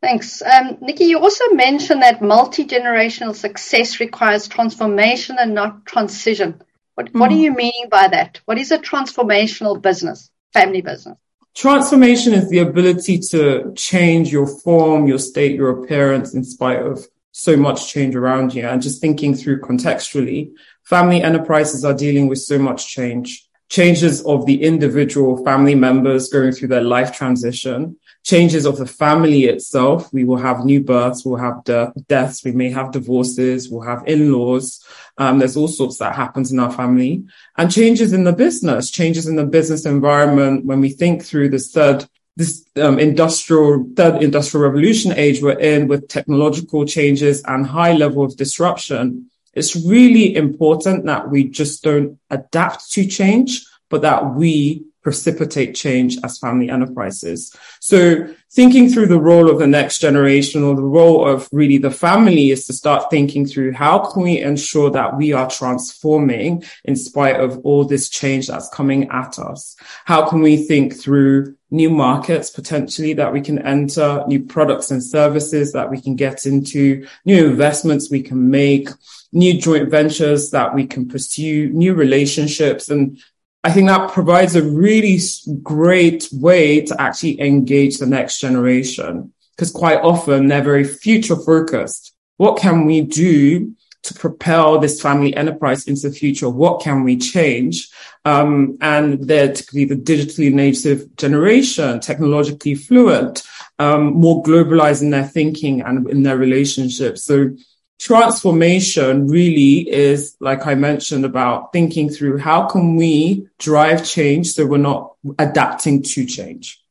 Thanks. 0.00 0.40
Um, 0.40 0.78
Nikki, 0.80 1.06
you 1.06 1.18
also 1.18 1.48
mentioned 1.54 2.02
that 2.02 2.22
multi 2.22 2.64
generational 2.64 3.34
success 3.34 3.98
requires 3.98 4.46
transformation 4.46 5.34
and 5.36 5.52
not 5.52 5.84
transition. 5.84 6.62
What, 6.94 7.12
mm. 7.12 7.18
what 7.18 7.30
do 7.30 7.34
hmm. 7.34 7.42
you 7.42 7.54
mean 7.56 7.88
by 7.90 8.06
that? 8.06 8.40
What 8.44 8.56
is 8.56 8.70
a 8.70 8.78
transformational 8.78 9.82
business, 9.82 10.30
family 10.52 10.82
business? 10.82 11.18
Transformation 11.56 12.34
is 12.34 12.50
the 12.50 12.58
ability 12.58 13.18
to 13.30 13.72
change 13.74 14.30
your 14.30 14.46
form, 14.46 15.06
your 15.06 15.18
state, 15.18 15.56
your 15.56 15.70
appearance 15.70 16.34
in 16.34 16.44
spite 16.44 16.82
of 16.82 17.06
so 17.32 17.56
much 17.56 17.90
change 17.90 18.14
around 18.14 18.54
you. 18.54 18.66
And 18.66 18.82
just 18.82 19.00
thinking 19.00 19.34
through 19.34 19.62
contextually, 19.62 20.52
family 20.84 21.22
enterprises 21.22 21.82
are 21.82 21.94
dealing 21.94 22.28
with 22.28 22.40
so 22.40 22.58
much 22.58 22.88
change. 22.88 23.48
Changes 23.70 24.22
of 24.26 24.44
the 24.44 24.62
individual 24.62 25.42
family 25.46 25.74
members 25.74 26.28
going 26.28 26.52
through 26.52 26.68
their 26.68 26.82
life 26.82 27.12
transition, 27.12 27.96
changes 28.26 28.66
of 28.66 28.76
the 28.76 28.86
family 28.86 29.44
itself. 29.44 30.12
We 30.12 30.24
will 30.24 30.36
have 30.38 30.64
new 30.64 30.82
births, 30.82 31.24
we'll 31.24 31.38
have 31.38 31.62
de- 31.62 31.92
deaths, 32.08 32.44
we 32.44 32.50
may 32.50 32.70
have 32.70 32.90
divorces, 32.90 33.70
we'll 33.70 33.86
have 33.86 34.02
in-laws. 34.04 34.84
Um, 35.16 35.38
there's 35.38 35.56
all 35.56 35.68
sorts 35.68 35.98
that 35.98 36.16
happens 36.16 36.50
in 36.50 36.58
our 36.58 36.72
family 36.72 37.24
and 37.56 37.70
changes 37.70 38.12
in 38.12 38.24
the 38.24 38.32
business, 38.32 38.90
changes 38.90 39.28
in 39.28 39.36
the 39.36 39.46
business 39.46 39.86
environment. 39.86 40.64
When 40.64 40.80
we 40.80 40.90
think 40.90 41.24
through 41.24 41.50
this 41.50 41.70
third, 41.70 42.04
this 42.34 42.64
um, 42.74 42.98
industrial, 42.98 43.86
third 43.94 44.20
industrial 44.20 44.66
revolution 44.66 45.12
age 45.12 45.40
we're 45.40 45.60
in 45.60 45.86
with 45.86 46.08
technological 46.08 46.84
changes 46.84 47.44
and 47.44 47.64
high 47.64 47.92
level 47.92 48.24
of 48.24 48.36
disruption, 48.36 49.30
it's 49.54 49.76
really 49.76 50.34
important 50.34 51.06
that 51.06 51.30
we 51.30 51.44
just 51.44 51.84
don't 51.84 52.18
adapt 52.28 52.90
to 52.90 53.06
change, 53.06 53.64
but 53.88 54.02
that 54.02 54.34
we 54.34 54.84
precipitate 55.06 55.72
change 55.72 56.18
as 56.24 56.36
family 56.36 56.68
enterprises. 56.68 57.54
So 57.78 58.26
thinking 58.50 58.88
through 58.88 59.06
the 59.06 59.20
role 59.20 59.48
of 59.48 59.60
the 59.60 59.66
next 59.68 60.00
generation 60.00 60.64
or 60.64 60.74
the 60.74 60.82
role 60.82 61.24
of 61.24 61.48
really 61.52 61.78
the 61.78 61.92
family 61.92 62.50
is 62.50 62.66
to 62.66 62.72
start 62.72 63.08
thinking 63.08 63.46
through 63.46 63.70
how 63.70 64.00
can 64.00 64.24
we 64.24 64.40
ensure 64.40 64.90
that 64.90 65.16
we 65.16 65.32
are 65.32 65.48
transforming 65.48 66.64
in 66.84 66.96
spite 66.96 67.38
of 67.38 67.60
all 67.64 67.84
this 67.84 68.08
change 68.08 68.48
that's 68.48 68.68
coming 68.70 69.08
at 69.10 69.38
us? 69.38 69.76
How 70.06 70.28
can 70.28 70.40
we 70.40 70.56
think 70.56 70.96
through 71.00 71.54
new 71.70 71.90
markets 71.90 72.50
potentially 72.50 73.12
that 73.12 73.32
we 73.32 73.40
can 73.40 73.60
enter, 73.60 74.24
new 74.26 74.42
products 74.42 74.90
and 74.90 75.04
services 75.04 75.72
that 75.74 75.88
we 75.88 76.00
can 76.00 76.16
get 76.16 76.46
into, 76.46 77.06
new 77.24 77.46
investments 77.46 78.10
we 78.10 78.22
can 78.22 78.50
make, 78.50 78.88
new 79.32 79.60
joint 79.60 79.88
ventures 79.88 80.50
that 80.50 80.74
we 80.74 80.84
can 80.84 81.06
pursue, 81.06 81.68
new 81.68 81.94
relationships 81.94 82.88
and 82.88 83.20
I 83.66 83.72
think 83.72 83.88
that 83.88 84.12
provides 84.12 84.54
a 84.54 84.62
really 84.62 85.18
great 85.60 86.28
way 86.30 86.82
to 86.82 87.00
actually 87.00 87.40
engage 87.40 87.98
the 87.98 88.06
next 88.06 88.38
generation 88.38 89.32
because 89.50 89.72
quite 89.72 89.98
often 90.02 90.46
they're 90.46 90.62
very 90.62 90.84
future 90.84 91.34
focused. 91.34 92.14
What 92.36 92.60
can 92.60 92.86
we 92.86 93.00
do 93.00 93.74
to 94.04 94.14
propel 94.14 94.78
this 94.78 95.02
family 95.02 95.34
enterprise 95.34 95.88
into 95.88 96.08
the 96.08 96.14
future? 96.14 96.48
What 96.48 96.80
can 96.80 97.02
we 97.02 97.16
change? 97.16 97.90
Um, 98.24 98.78
and 98.80 99.26
they're 99.26 99.52
typically 99.52 99.86
the 99.86 99.96
digitally 99.96 100.52
native 100.52 101.16
generation, 101.16 101.98
technologically 101.98 102.76
fluent, 102.76 103.42
um, 103.80 104.12
more 104.12 104.44
globalized 104.44 105.02
in 105.02 105.10
their 105.10 105.26
thinking 105.26 105.80
and 105.80 106.08
in 106.08 106.22
their 106.22 106.38
relationships. 106.38 107.24
So 107.24 107.50
transformation 107.98 109.26
really 109.26 109.88
is, 109.88 110.36
like 110.40 110.66
I 110.66 110.74
mentioned, 110.74 111.24
about 111.24 111.72
thinking 111.72 112.10
through 112.10 112.38
how 112.38 112.66
can 112.66 112.96
we 112.96 113.48
drive 113.58 114.04
change 114.04 114.52
so 114.52 114.66
we're 114.66 114.78
not 114.78 115.14
adapting 115.38 116.02
to 116.02 116.26
change. 116.26 116.82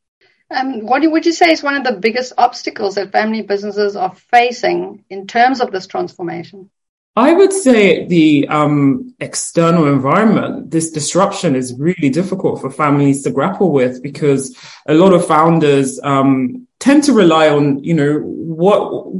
Um, 0.52 0.86
what 0.86 1.02
would 1.10 1.26
you 1.26 1.34
say 1.34 1.52
is 1.52 1.64
one 1.64 1.76
of 1.76 1.84
the 1.84 2.00
biggest 2.00 2.34
obstacles 2.38 2.96
that 2.96 3.12
family 3.12 3.42
businesses 3.42 3.96
are 3.96 4.14
facing 4.16 5.04
in 5.10 5.28
terms 5.28 5.60
of 5.60 5.72
this 5.72 5.88
transformation? 5.88 6.70
I 7.18 7.34
would 7.34 7.54
say 7.54 8.06
the 8.06 8.48
um, 8.50 9.16
external 9.20 9.88
environment, 9.88 10.70
this 10.70 10.92
disruption 10.92 11.56
is 11.56 11.74
really 11.78 12.10
difficult 12.10 12.60
for 12.60 12.70
families 12.70 13.24
to 13.24 13.32
grapple 13.32 13.72
with 13.72 14.04
because 14.04 14.56
a 14.86 14.94
lot 14.94 15.14
of 15.14 15.26
founders 15.26 15.98
um, 16.04 16.68
tend 16.80 17.06
to 17.06 17.14
rely 17.14 17.48
on, 17.48 17.82
you 17.84 17.94
know, 17.94 18.20
what 18.20 19.14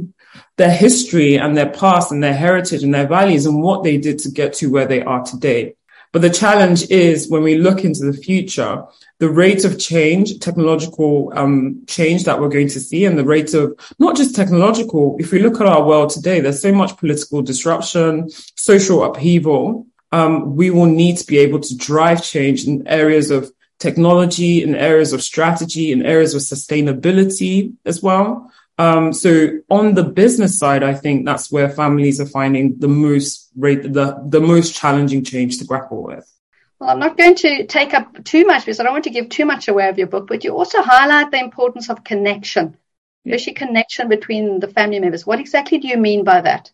their 0.56 0.70
history 0.70 1.36
and 1.36 1.56
their 1.56 1.70
past 1.70 2.10
and 2.10 2.22
their 2.22 2.34
heritage 2.34 2.82
and 2.82 2.94
their 2.94 3.06
values 3.06 3.46
and 3.46 3.62
what 3.62 3.84
they 3.84 3.98
did 3.98 4.18
to 4.20 4.30
get 4.30 4.54
to 4.54 4.70
where 4.70 4.86
they 4.86 5.02
are 5.02 5.22
today. 5.22 5.74
But 6.12 6.22
the 6.22 6.30
challenge 6.30 6.88
is 6.90 7.28
when 7.28 7.42
we 7.42 7.58
look 7.58 7.84
into 7.84 8.10
the 8.10 8.16
future, 8.16 8.84
the 9.18 9.28
rate 9.28 9.66
of 9.66 9.78
change, 9.78 10.38
technological 10.38 11.30
um, 11.34 11.84
change 11.86 12.24
that 12.24 12.40
we're 12.40 12.48
going 12.48 12.68
to 12.68 12.80
see, 12.80 13.04
and 13.04 13.18
the 13.18 13.24
rate 13.24 13.52
of 13.52 13.78
not 13.98 14.16
just 14.16 14.34
technological. 14.34 15.16
If 15.18 15.30
we 15.30 15.40
look 15.40 15.60
at 15.60 15.66
our 15.66 15.84
world 15.84 16.08
today, 16.10 16.40
there's 16.40 16.62
so 16.62 16.72
much 16.72 16.96
political 16.96 17.42
disruption, 17.42 18.30
social 18.30 19.04
upheaval. 19.04 19.86
Um, 20.10 20.56
we 20.56 20.70
will 20.70 20.86
need 20.86 21.18
to 21.18 21.26
be 21.26 21.36
able 21.38 21.60
to 21.60 21.76
drive 21.76 22.24
change 22.24 22.66
in 22.66 22.86
areas 22.86 23.30
of 23.30 23.52
technology, 23.78 24.62
in 24.62 24.74
areas 24.74 25.12
of 25.12 25.22
strategy, 25.22 25.92
in 25.92 26.06
areas 26.06 26.34
of 26.34 26.40
sustainability 26.40 27.74
as 27.84 28.02
well. 28.02 28.50
Um, 28.78 29.12
so 29.12 29.58
on 29.70 29.94
the 29.94 30.04
business 30.04 30.58
side, 30.58 30.82
I 30.82 30.94
think 30.94 31.24
that's 31.24 31.50
where 31.50 31.70
families 31.70 32.20
are 32.20 32.26
finding 32.26 32.78
the 32.78 32.88
most 32.88 33.50
rate, 33.56 33.82
the, 33.82 34.22
the 34.26 34.40
most 34.40 34.74
challenging 34.74 35.24
change 35.24 35.58
to 35.58 35.64
grapple 35.64 36.02
with. 36.02 36.30
Well, 36.78 36.90
I'm 36.90 36.98
not 36.98 37.16
going 37.16 37.36
to 37.36 37.66
take 37.66 37.94
up 37.94 38.22
too 38.24 38.44
much 38.44 38.66
because 38.66 38.78
I 38.78 38.82
don't 38.82 38.92
want 38.92 39.04
to 39.04 39.10
give 39.10 39.30
too 39.30 39.46
much 39.46 39.68
away 39.68 39.88
of 39.88 39.96
your 39.96 40.08
book, 40.08 40.26
but 40.28 40.44
you 40.44 40.54
also 40.54 40.82
highlight 40.82 41.30
the 41.30 41.38
importance 41.38 41.88
of 41.88 42.04
connection, 42.04 42.76
especially 43.24 43.54
connection 43.54 44.08
between 44.08 44.60
the 44.60 44.68
family 44.68 45.00
members. 45.00 45.26
What 45.26 45.40
exactly 45.40 45.78
do 45.78 45.88
you 45.88 45.96
mean 45.96 46.22
by 46.22 46.42
that? 46.42 46.70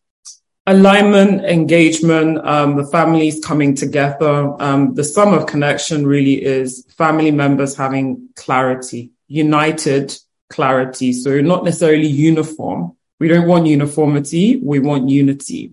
Alignment, 0.66 1.44
engagement, 1.44 2.44
um, 2.44 2.76
the 2.76 2.86
families 2.86 3.44
coming 3.44 3.76
together. 3.76 4.60
Um, 4.60 4.94
the 4.94 5.04
sum 5.04 5.34
of 5.34 5.46
connection 5.46 6.04
really 6.06 6.42
is 6.42 6.84
family 6.96 7.30
members 7.30 7.76
having 7.76 8.28
clarity, 8.34 9.12
united 9.28 10.16
clarity. 10.52 11.12
So 11.12 11.40
not 11.40 11.64
necessarily 11.64 12.06
uniform. 12.06 12.80
We 13.18 13.28
don't 13.28 13.48
want 13.48 13.66
uniformity. 13.66 14.60
We 14.62 14.78
want 14.78 15.08
unity. 15.08 15.72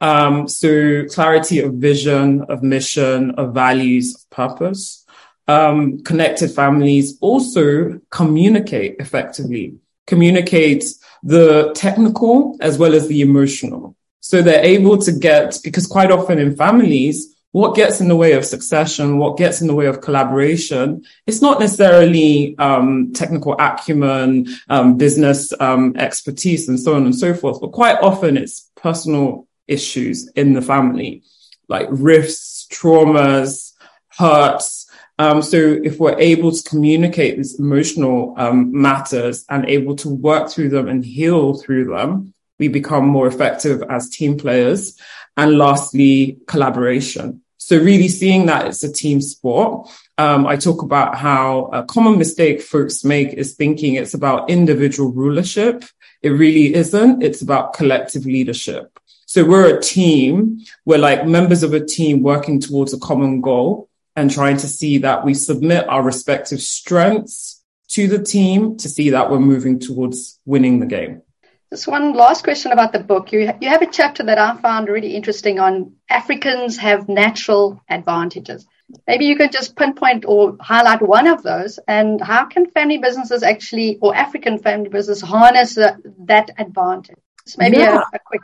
Um, 0.00 0.48
so 0.48 1.04
clarity 1.16 1.60
of 1.60 1.74
vision, 1.74 2.42
of 2.48 2.62
mission, 2.62 3.32
of 3.32 3.52
values, 3.52 4.14
of 4.14 4.22
purpose. 4.30 5.04
Um, 5.46 6.00
connected 6.10 6.50
families 6.52 7.18
also 7.20 8.00
communicate 8.10 8.96
effectively, 8.98 9.74
communicate 10.06 10.84
the 11.22 11.72
technical 11.74 12.56
as 12.60 12.78
well 12.78 12.94
as 12.94 13.08
the 13.08 13.20
emotional. 13.20 13.96
So 14.20 14.42
they're 14.42 14.64
able 14.64 14.96
to 14.98 15.12
get, 15.12 15.58
because 15.64 15.86
quite 15.86 16.12
often 16.12 16.38
in 16.38 16.56
families, 16.56 17.34
what 17.52 17.74
gets 17.74 18.00
in 18.00 18.08
the 18.08 18.16
way 18.16 18.32
of 18.32 18.44
succession, 18.44 19.18
what 19.18 19.36
gets 19.36 19.60
in 19.60 19.66
the 19.66 19.74
way 19.74 19.86
of 19.86 20.00
collaboration, 20.00 21.04
it's 21.26 21.42
not 21.42 21.58
necessarily 21.58 22.56
um, 22.58 23.12
technical 23.12 23.56
acumen, 23.58 24.46
um, 24.68 24.96
business 24.96 25.52
um, 25.60 25.96
expertise, 25.96 26.68
and 26.68 26.78
so 26.78 26.94
on 26.94 27.04
and 27.04 27.14
so 27.14 27.34
forth, 27.34 27.60
but 27.60 27.72
quite 27.72 27.98
often 28.00 28.36
it's 28.36 28.70
personal 28.76 29.48
issues 29.66 30.28
in 30.30 30.52
the 30.52 30.62
family, 30.62 31.22
like 31.68 31.88
rifts, 31.90 32.68
traumas, 32.70 33.72
hurts. 34.08 34.88
Um, 35.18 35.42
so 35.42 35.58
if 35.58 35.98
we're 35.98 36.18
able 36.18 36.52
to 36.52 36.68
communicate 36.68 37.36
these 37.36 37.58
emotional 37.58 38.34
um, 38.36 38.70
matters 38.80 39.44
and 39.48 39.66
able 39.66 39.96
to 39.96 40.08
work 40.08 40.50
through 40.50 40.70
them 40.70 40.88
and 40.88 41.04
heal 41.04 41.54
through 41.54 41.86
them, 41.86 42.32
we 42.60 42.68
become 42.68 43.06
more 43.06 43.26
effective 43.26 43.82
as 43.90 44.10
team 44.10 44.36
players. 44.36 44.96
And 45.36 45.58
lastly, 45.58 46.38
collaboration. 46.46 47.42
So 47.56 47.78
really 47.78 48.08
seeing 48.08 48.46
that 48.46 48.66
it's 48.66 48.84
a 48.84 48.92
team 48.92 49.20
sport. 49.20 49.88
Um, 50.18 50.46
I 50.46 50.56
talk 50.56 50.82
about 50.82 51.16
how 51.16 51.70
a 51.72 51.82
common 51.84 52.18
mistake 52.18 52.60
folks 52.60 53.04
make 53.04 53.32
is 53.32 53.54
thinking 53.54 53.94
it's 53.94 54.14
about 54.14 54.50
individual 54.50 55.10
rulership. 55.10 55.84
It 56.22 56.30
really 56.30 56.74
isn't. 56.74 57.22
It's 57.22 57.42
about 57.42 57.72
collective 57.72 58.26
leadership. 58.26 58.98
So 59.24 59.44
we're 59.44 59.78
a 59.78 59.80
team. 59.80 60.60
We're 60.84 60.98
like 60.98 61.26
members 61.26 61.62
of 61.62 61.72
a 61.72 61.84
team 61.84 62.22
working 62.22 62.60
towards 62.60 62.92
a 62.92 62.98
common 62.98 63.40
goal 63.40 63.88
and 64.16 64.30
trying 64.30 64.58
to 64.58 64.68
see 64.68 64.98
that 64.98 65.24
we 65.24 65.32
submit 65.32 65.88
our 65.88 66.02
respective 66.02 66.60
strengths 66.60 67.62
to 67.88 68.06
the 68.06 68.22
team 68.22 68.76
to 68.78 68.88
see 68.88 69.10
that 69.10 69.30
we're 69.30 69.40
moving 69.40 69.78
towards 69.78 70.38
winning 70.44 70.80
the 70.80 70.86
game. 70.86 71.22
Just 71.70 71.86
one 71.86 72.14
last 72.14 72.42
question 72.42 72.72
about 72.72 72.92
the 72.92 72.98
book. 72.98 73.32
You, 73.32 73.52
you 73.60 73.68
have 73.68 73.82
a 73.82 73.90
chapter 73.90 74.24
that 74.24 74.38
I 74.38 74.56
found 74.56 74.88
really 74.88 75.14
interesting 75.14 75.60
on 75.60 75.92
Africans 76.08 76.76
have 76.78 77.08
natural 77.08 77.80
advantages. 77.88 78.66
Maybe 79.06 79.26
you 79.26 79.36
could 79.36 79.52
just 79.52 79.76
pinpoint 79.76 80.24
or 80.26 80.56
highlight 80.60 81.00
one 81.00 81.28
of 81.28 81.44
those 81.44 81.78
and 81.86 82.20
how 82.20 82.46
can 82.46 82.66
family 82.70 82.98
businesses 82.98 83.44
actually, 83.44 83.98
or 84.00 84.16
African 84.16 84.58
family 84.58 84.88
businesses 84.88 85.22
harness 85.22 85.76
that 85.76 86.50
advantage? 86.58 87.16
Just 87.46 87.58
maybe 87.58 87.76
yeah. 87.76 87.98
a, 87.98 88.16
a 88.16 88.18
quick 88.26 88.42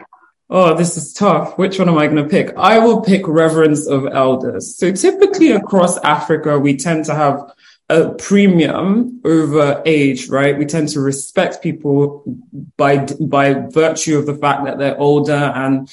Oh, 0.49 0.77
this 0.77 0.97
is 0.97 1.13
tough. 1.13 1.59
Which 1.59 1.81
one 1.81 1.89
am 1.89 1.99
I 1.99 2.07
going 2.07 2.23
to 2.23 2.29
pick? 2.29 2.57
I 2.57 2.79
will 2.79 3.01
pick 3.01 3.27
reverence 3.27 3.89
of 3.89 4.07
elders. 4.07 4.77
So 4.77 4.93
typically 4.93 5.51
across 5.51 5.99
Africa, 5.99 6.57
we 6.57 6.77
tend 6.77 7.05
to 7.07 7.15
have 7.17 7.53
a 7.89 8.11
premium 8.11 9.21
over 9.25 9.83
age, 9.87 10.29
right? 10.29 10.59
We 10.59 10.67
tend 10.67 10.89
to 10.91 11.01
respect 11.01 11.63
people 11.63 12.25
by, 12.77 13.07
by 13.21 13.55
virtue 13.55 14.19
of 14.19 14.27
the 14.27 14.35
fact 14.35 14.65
that 14.65 14.79
they're 14.79 14.99
older 14.99 15.33
and, 15.33 15.89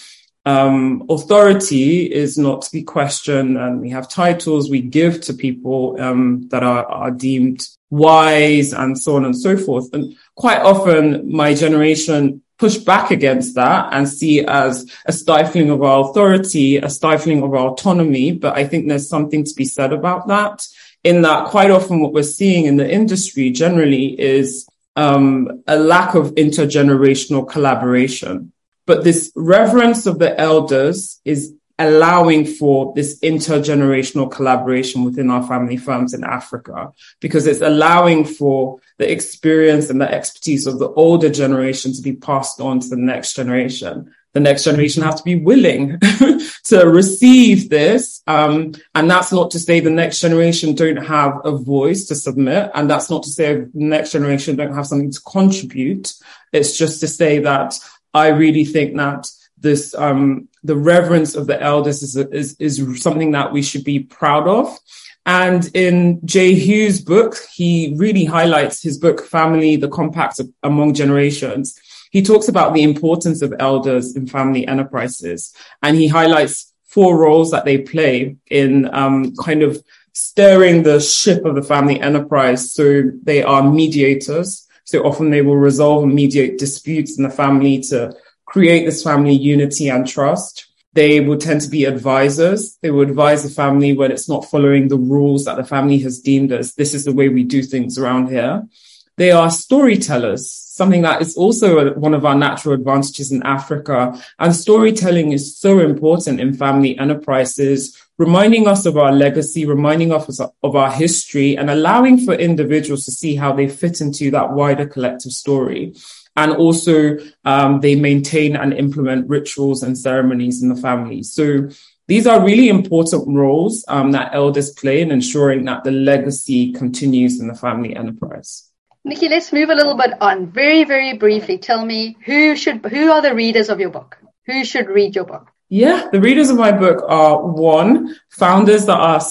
um, 0.46 1.06
authority 1.10 2.12
is 2.12 2.38
not 2.38 2.64
to 2.64 2.72
be 2.72 2.84
questioned. 2.84 3.58
And 3.58 3.80
we 3.80 3.92
have 3.92 4.10
titles 4.10 4.70
we 4.70 4.82
give 4.82 5.22
to 5.22 5.34
people, 5.34 5.96
um, 6.02 6.48
that 6.50 6.64
are, 6.64 6.86
are 6.86 7.12
deemed 7.12 7.66
wise 7.90 8.74
and 8.74 9.00
so 9.00 9.16
on 9.16 9.26
and 9.26 9.38
so 9.38 9.56
forth. 9.56 9.94
And 9.94 10.16
quite 10.36 10.62
often 10.62 11.32
my 11.32 11.54
generation 11.54 12.42
push 12.58 12.78
back 12.78 13.12
against 13.12 13.56
that 13.56 13.94
and 13.94 14.10
see 14.10 14.40
it 14.40 14.50
as 14.50 14.92
a 15.06 15.14
stifling 15.14 15.70
of 15.70 15.84
our 15.84 16.10
authority, 16.10 16.78
a 16.78 16.90
stifling 16.90 17.44
of 17.44 17.54
our 17.54 17.70
autonomy. 17.70 18.32
But 18.32 18.58
I 18.58 18.66
think 18.66 18.88
there's 18.88 19.08
something 19.08 19.44
to 19.44 19.54
be 19.56 19.66
said 19.66 19.94
about 19.94 20.28
that 20.28 20.66
in 21.04 21.22
that 21.24 21.48
quite 21.48 21.72
often 21.72 22.00
what 22.00 22.14
we're 22.14 22.24
seeing 22.24 22.66
in 22.66 22.78
the 22.78 22.90
industry 22.90 23.52
generally 23.52 24.20
is 24.20 24.68
um, 24.96 25.64
a 25.68 25.78
lack 25.78 26.16
of 26.16 26.36
intergenerational 26.36 27.48
collaboration. 27.48 28.52
But 28.86 29.04
this 29.04 29.32
reverence 29.36 30.06
of 30.06 30.20
the 30.20 30.40
elders 30.40 31.20
is 31.26 31.54
allowing 31.80 32.46
for 32.46 32.94
this 32.96 33.20
intergenerational 33.22 34.32
collaboration 34.32 35.04
within 35.04 35.32
our 35.32 35.46
family 35.48 35.78
firms 35.78 36.14
in 36.14 36.24
Africa 36.24 36.94
because 37.20 37.48
it's 37.48 37.62
allowing 37.62 38.26
for 38.26 38.80
the 39.00 39.12
experience 39.12 39.90
and 39.90 40.00
the 40.00 40.12
expertise 40.12 40.68
of 40.68 40.78
the 40.78 40.90
older 40.90 41.30
generation 41.30 41.92
to 41.94 42.02
be 42.02 42.14
passed 42.14 42.62
on 42.62 42.80
to 42.80 42.88
the 42.90 42.96
next 42.96 43.36
generation. 43.36 44.14
The 44.34 44.40
next 44.40 44.64
generation 44.64 45.04
have 45.04 45.16
to 45.18 45.24
be 45.24 45.36
willing 45.36 46.00
to 46.66 46.90
receive 46.90 47.70
this. 47.70 48.22
Um, 48.26 48.74
and 48.96 49.10
that's 49.10 49.32
not 49.32 49.52
to 49.52 49.60
say 49.60 49.80
the 49.80 49.90
next 49.90 50.22
generation 50.22 50.74
don't 50.74 51.06
have 51.06 51.40
a 51.46 51.52
voice 51.52 52.06
to 52.06 52.16
submit. 52.16 52.72
And 52.74 52.90
that's 52.90 53.10
not 53.10 53.24
to 53.24 53.30
say 53.30 53.56
the 53.56 53.70
next 53.74 54.12
generation 54.12 54.56
don't 54.56 54.74
have 54.74 54.88
something 54.88 55.12
to 55.12 55.22
contribute. 55.22 56.14
It's 56.52 56.76
just 56.78 57.00
to 57.02 57.08
say 57.08 57.40
that 57.40 57.78
I 58.14 58.28
really 58.30 58.66
think 58.66 58.96
that 58.98 59.28
this 59.58 59.96
um, 59.96 60.50
the 60.64 60.76
reverence 60.76 61.36
of 61.36 61.48
the 61.48 61.62
elders 61.62 62.04
is, 62.04 62.16
is 62.16 62.56
is 62.60 63.02
something 63.02 63.32
that 63.32 63.52
we 63.52 63.62
should 63.62 63.84
be 63.84 64.00
proud 64.00 64.48
of. 64.48 64.78
And 65.26 65.70
in 65.74 66.20
Jay 66.26 66.54
Hughes' 66.54 67.02
book, 67.02 67.38
he 67.54 67.96
really 67.98 68.26
highlights 68.26 68.84
his 68.84 68.98
book, 68.98 69.26
Family, 69.26 69.78
the 69.78 69.88
Compact 69.88 70.42
Among 70.64 70.94
Generations. 70.94 71.80
He 72.14 72.22
talks 72.22 72.48
about 72.48 72.76
the 72.76 72.84
importance 72.84 73.42
of 73.42 73.56
elders 73.58 74.16
in 74.16 74.28
family 74.28 74.68
enterprises, 74.68 75.52
and 75.82 75.98
he 75.98 76.08
highlights 76.08 76.72
four 76.86 77.18
roles 77.18 77.50
that 77.50 77.66
they 77.66 77.80
play 77.80 78.38
in 78.52 78.94
um, 78.94 79.36
kind 79.36 79.64
of 79.64 79.84
steering 80.14 80.84
the 80.84 81.00
ship 81.00 81.44
of 81.44 81.56
the 81.56 81.64
family 81.64 82.00
enterprise. 82.00 82.72
So 82.72 83.02
they 83.24 83.42
are 83.42 83.64
mediators. 83.64 84.68
So 84.84 85.04
often 85.04 85.32
they 85.32 85.42
will 85.42 85.58
resolve 85.58 86.04
and 86.04 86.14
mediate 86.14 86.60
disputes 86.60 87.18
in 87.18 87.24
the 87.24 87.32
family 87.32 87.80
to 87.90 88.16
create 88.46 88.86
this 88.86 89.02
family 89.02 89.34
unity 89.34 89.90
and 89.90 90.08
trust. 90.08 90.68
They 90.94 91.20
will 91.20 91.40
tend 91.40 91.62
to 91.62 91.70
be 91.70 91.86
advisors. 91.86 92.78
They 92.84 92.92
will 92.92 93.02
advise 93.02 93.42
the 93.42 93.50
family 93.50 93.94
when 93.94 94.12
it's 94.12 94.30
not 94.30 94.46
following 94.46 94.88
the 94.88 95.00
rules 95.00 95.46
that 95.46 95.58
the 95.58 95.64
family 95.64 95.98
has 96.00 96.20
deemed 96.20 96.52
as 96.52 96.76
this 96.76 96.94
is 96.94 97.06
the 97.06 97.14
way 97.14 97.30
we 97.30 97.44
do 97.44 97.64
things 97.64 97.98
around 97.98 98.28
here. 98.28 98.68
They 99.16 99.32
are 99.32 99.52
storytellers, 99.52 100.52
something 100.52 101.04
that 101.04 101.22
is 101.22 101.38
also 101.38 101.94
one 101.94 102.16
of 102.16 102.26
our 102.26 102.34
natural 102.34 102.74
advantages 102.74 103.32
in 103.32 103.44
Africa. 103.44 104.20
And 104.40 104.56
storytelling 104.56 105.32
is 105.32 105.56
so 105.56 105.80
important 105.80 106.40
in 106.40 106.56
family 106.56 106.98
enterprises, 106.98 107.96
reminding 108.18 108.68
us 108.68 108.88
of 108.88 108.98
our 108.98 109.12
legacy, 109.12 109.66
reminding 109.66 110.12
us 110.12 110.40
of 110.40 110.76
our 110.76 110.92
history, 110.92 111.56
and 111.56 111.70
allowing 111.70 112.26
for 112.26 112.34
individuals 112.34 113.06
to 113.06 113.12
see 113.12 113.36
how 113.36 113.54
they 113.54 113.68
fit 113.68 114.02
into 114.02 114.32
that 114.32 114.54
wider 114.54 114.88
collective 114.88 115.32
story. 115.32 115.94
And 116.36 116.54
also, 116.54 117.20
um, 117.46 117.82
they 117.82 117.94
maintain 117.96 118.56
and 118.56 118.74
implement 118.74 119.30
rituals 119.30 119.84
and 119.84 119.96
ceremonies 119.96 120.64
in 120.64 120.70
the 120.70 120.76
family. 120.76 121.22
So 121.22 121.70
these 122.08 122.26
are 122.26 122.44
really 122.44 122.70
important 122.70 123.28
roles 123.28 123.86
um, 123.88 124.12
that 124.14 124.34
elders 124.34 124.72
play 124.72 125.02
in 125.02 125.12
ensuring 125.12 125.66
that 125.66 125.84
the 125.84 125.92
legacy 125.92 126.74
continues 126.74 127.40
in 127.40 127.48
the 127.48 127.54
family 127.54 127.96
enterprise. 127.96 128.73
Nikki, 129.06 129.28
let's 129.28 129.52
move 129.52 129.70
a 129.70 129.76
little 129.76 129.96
bit 129.96 130.12
on. 130.22 130.48
Very, 130.48 130.86
very 130.86 131.18
briefly, 131.18 131.58
tell 131.58 131.86
me 131.86 132.16
who 132.26 132.56
should 132.56 132.86
who 132.86 133.12
are 133.12 133.22
the 133.22 133.36
readers 133.36 133.70
of 133.70 133.80
your 133.80 133.90
book? 133.90 134.18
Who 134.46 134.64
should 134.64 134.88
read 134.88 135.16
your 135.16 135.26
book? 135.26 135.52
Yeah, 135.68 136.08
the 136.12 136.22
readers 136.22 136.50
of 136.50 136.58
my 136.58 136.72
book 136.72 137.04
are 137.08 137.46
one, 137.46 138.16
founders 138.30 138.86
that 138.86 139.00
are 139.00 139.22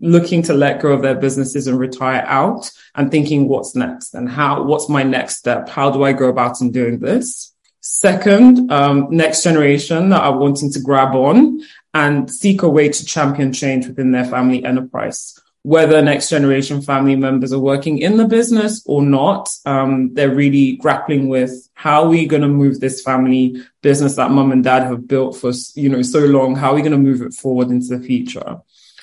looking 0.00 0.42
to 0.42 0.52
let 0.52 0.82
go 0.82 0.88
of 0.88 1.02
their 1.02 1.14
businesses 1.14 1.68
and 1.68 1.78
retire 1.78 2.24
out 2.26 2.70
and 2.96 3.10
thinking 3.10 3.48
what's 3.48 3.74
next 3.74 4.14
and 4.14 4.28
how, 4.28 4.64
what's 4.64 4.88
my 4.88 5.04
next 5.04 5.36
step? 5.36 5.68
How 5.68 5.90
do 5.90 6.02
I 6.02 6.12
go 6.12 6.28
about 6.28 6.60
in 6.60 6.72
doing 6.72 6.98
this? 6.98 7.54
Second, 7.80 8.72
um, 8.72 9.06
next 9.10 9.42
generation 9.42 10.08
that 10.08 10.22
are 10.22 10.36
wanting 10.36 10.72
to 10.72 10.80
grab 10.80 11.14
on 11.14 11.60
and 11.92 12.30
seek 12.30 12.62
a 12.62 12.68
way 12.68 12.88
to 12.88 13.04
champion 13.04 13.52
change 13.52 13.86
within 13.86 14.10
their 14.10 14.24
family 14.24 14.64
enterprise 14.64 15.38
whether 15.64 16.02
next 16.02 16.28
generation 16.28 16.82
family 16.82 17.16
members 17.16 17.50
are 17.50 17.58
working 17.58 17.96
in 17.98 18.18
the 18.18 18.26
business 18.26 18.82
or 18.84 19.00
not, 19.00 19.48
um, 19.64 20.12
they're 20.12 20.34
really 20.34 20.76
grappling 20.76 21.28
with 21.28 21.70
how 21.72 22.04
are 22.04 22.08
we 22.08 22.26
going 22.26 22.42
to 22.42 22.48
move 22.48 22.80
this 22.80 23.02
family 23.02 23.62
business 23.80 24.16
that 24.16 24.30
mum 24.30 24.52
and 24.52 24.62
dad 24.62 24.82
have 24.82 25.08
built 25.08 25.36
for, 25.36 25.52
you 25.74 25.88
know, 25.88 26.02
so 26.02 26.18
long? 26.20 26.54
How 26.54 26.72
are 26.72 26.74
we 26.74 26.82
going 26.82 26.92
to 26.92 26.98
move 26.98 27.22
it 27.22 27.32
forward 27.32 27.68
into 27.68 27.96
the 27.96 28.04
future? 28.04 28.58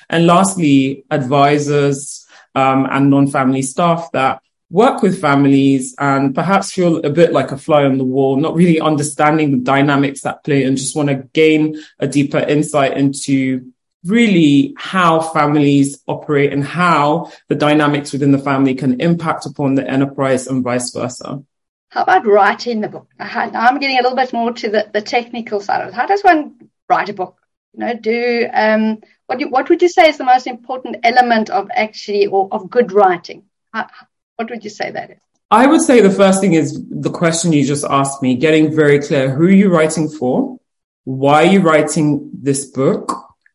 And 0.07 0.27
lastly, 0.27 1.03
advisors, 1.09 2.27
um, 2.53 2.87
and 2.91 3.09
non-family 3.09 3.63
staff 3.63 4.11
that 4.11 4.43
work 4.69 5.01
with 5.01 5.19
families 5.19 5.95
and 5.97 6.35
perhaps 6.35 6.71
feel 6.71 6.97
a 6.97 7.09
bit 7.09 7.33
like 7.33 7.51
a 7.51 7.57
fly 7.57 7.85
on 7.85 7.97
the 7.97 8.03
wall, 8.03 8.37
not 8.37 8.55
really 8.55 8.79
understanding 8.79 9.51
the 9.51 9.57
dynamics 9.57 10.21
that 10.21 10.43
play 10.43 10.63
and 10.63 10.77
just 10.77 10.95
want 10.95 11.09
to 11.09 11.27
gain 11.33 11.81
a 11.99 12.07
deeper 12.07 12.39
insight 12.39 12.95
into 12.97 13.71
really 14.03 14.73
how 14.77 15.21
families 15.21 16.01
operate 16.07 16.51
and 16.53 16.63
how 16.63 17.31
the 17.47 17.55
dynamics 17.55 18.11
within 18.11 18.31
the 18.31 18.39
family 18.39 18.75
can 18.75 18.99
impact 18.99 19.45
upon 19.45 19.75
the 19.75 19.87
enterprise 19.87 20.47
and 20.47 20.63
vice 20.63 20.91
versa. 20.91 21.43
How 21.89 22.03
about 22.03 22.25
writing 22.25 22.81
the 22.81 22.87
book? 22.87 23.07
I'm 23.19 23.79
getting 23.79 23.99
a 23.99 24.01
little 24.01 24.15
bit 24.15 24.33
more 24.33 24.53
to 24.53 24.69
the, 24.69 24.89
the 24.91 25.01
technical 25.01 25.59
side 25.59 25.81
of 25.81 25.89
it. 25.89 25.93
How 25.93 26.05
does 26.05 26.21
one 26.21 26.69
write 26.89 27.09
a 27.09 27.13
book? 27.13 27.37
You 27.73 27.79
know, 27.81 27.93
do 27.93 28.47
um, 28.51 29.01
what? 29.27 29.39
Do, 29.39 29.49
what 29.49 29.69
would 29.69 29.81
you 29.81 29.89
say 29.89 30.09
is 30.09 30.17
the 30.17 30.23
most 30.23 30.47
important 30.47 30.97
element 31.03 31.49
of 31.49 31.69
actually 31.73 32.27
or 32.27 32.47
of 32.51 32.69
good 32.69 32.91
writing? 32.91 33.43
How, 33.73 33.87
what 34.35 34.49
would 34.49 34.63
you 34.63 34.69
say 34.69 34.91
that 34.91 35.11
is? 35.11 35.17
I 35.51 35.67
would 35.67 35.81
say 35.81 35.99
the 35.99 36.09
first 36.09 36.39
thing 36.39 36.53
is 36.53 36.81
the 36.89 37.11
question 37.11 37.51
you 37.51 37.65
just 37.65 37.83
asked 37.83 38.21
me, 38.21 38.35
getting 38.35 38.73
very 38.73 38.99
clear 38.99 39.29
who 39.29 39.45
are 39.45 39.49
you 39.49 39.69
writing 39.69 40.07
for? 40.09 40.57
Why 41.03 41.43
are 41.43 41.51
you 41.51 41.59
writing 41.59 42.29
this 42.33 42.65
book? 42.65 43.11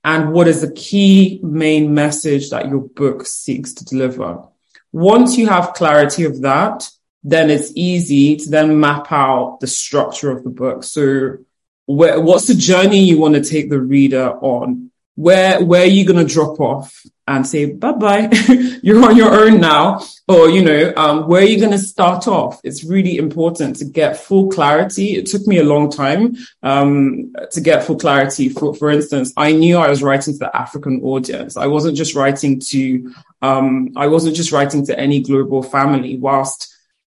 And 0.07 0.33
what 0.33 0.47
is 0.47 0.61
the 0.61 0.71
key 0.71 1.40
main 1.42 1.92
message 1.92 2.51
that 2.51 2.69
your 2.69 2.81
book 2.81 3.27
seeks 3.27 3.75
to 3.75 3.85
deliver. 3.85 4.45
Once 4.92 5.37
you 5.37 5.49
have 5.49 5.75
clarity 5.75 6.25
of 6.25 6.42
that, 6.42 6.88
then 7.25 7.51
it's 7.51 7.73
easy 7.75 8.37
to 8.37 8.49
then 8.49 8.79
map 8.79 9.11
out 9.11 9.59
the 9.61 9.66
structure 9.66 10.31
of 10.31 10.45
the 10.45 10.51
book. 10.51 10.85
So 10.85 11.38
where, 11.87 12.21
what's 12.21 12.47
the 12.47 12.55
journey 12.55 13.01
you 13.01 13.19
want 13.19 13.35
to 13.35 13.42
take 13.42 13.69
the 13.69 13.81
reader 13.81 14.31
on? 14.31 14.92
Where, 15.16 15.64
where 15.64 15.83
are 15.83 15.87
you 15.87 16.07
going 16.07 16.25
to 16.25 16.33
drop 16.33 16.61
off? 16.61 17.05
And 17.27 17.47
say 17.47 17.67
bye 17.73 17.93
bye. 17.93 18.31
You're 18.83 19.05
on 19.05 19.17
your 19.17 19.35
own 19.35 19.61
now. 19.61 20.01
Or, 20.29 20.49
you 20.51 20.65
know, 20.65 20.93
um, 20.97 21.29
where 21.29 21.43
are 21.43 21.47
you 21.47 21.61
going 21.61 21.71
to 21.71 21.79
start 21.79 22.27
off? 22.27 22.61
It's 22.65 22.83
really 22.83 23.17
important 23.17 23.77
to 23.77 23.85
get 23.85 24.17
full 24.17 24.51
clarity. 24.51 25.17
It 25.17 25.27
took 25.27 25.47
me 25.47 25.59
a 25.59 25.65
long 25.65 25.89
time, 25.89 26.37
um, 26.65 27.33
to 27.53 27.61
get 27.61 27.85
full 27.85 27.97
clarity. 27.97 28.49
For, 28.49 28.75
for 28.75 28.91
instance, 28.91 29.33
I 29.37 29.53
knew 29.53 29.77
I 29.77 29.89
was 29.89 30.03
writing 30.03 30.35
to 30.35 30.39
the 30.39 30.57
African 30.57 31.01
audience. 31.03 31.57
I 31.57 31.67
wasn't 31.67 31.97
just 31.97 32.17
writing 32.17 32.59
to, 32.59 33.15
um, 33.41 33.93
I 33.95 34.09
wasn't 34.09 34.35
just 34.35 34.51
writing 34.51 34.85
to 34.87 34.99
any 34.99 35.21
global 35.21 35.62
family 35.62 36.17
whilst 36.17 36.75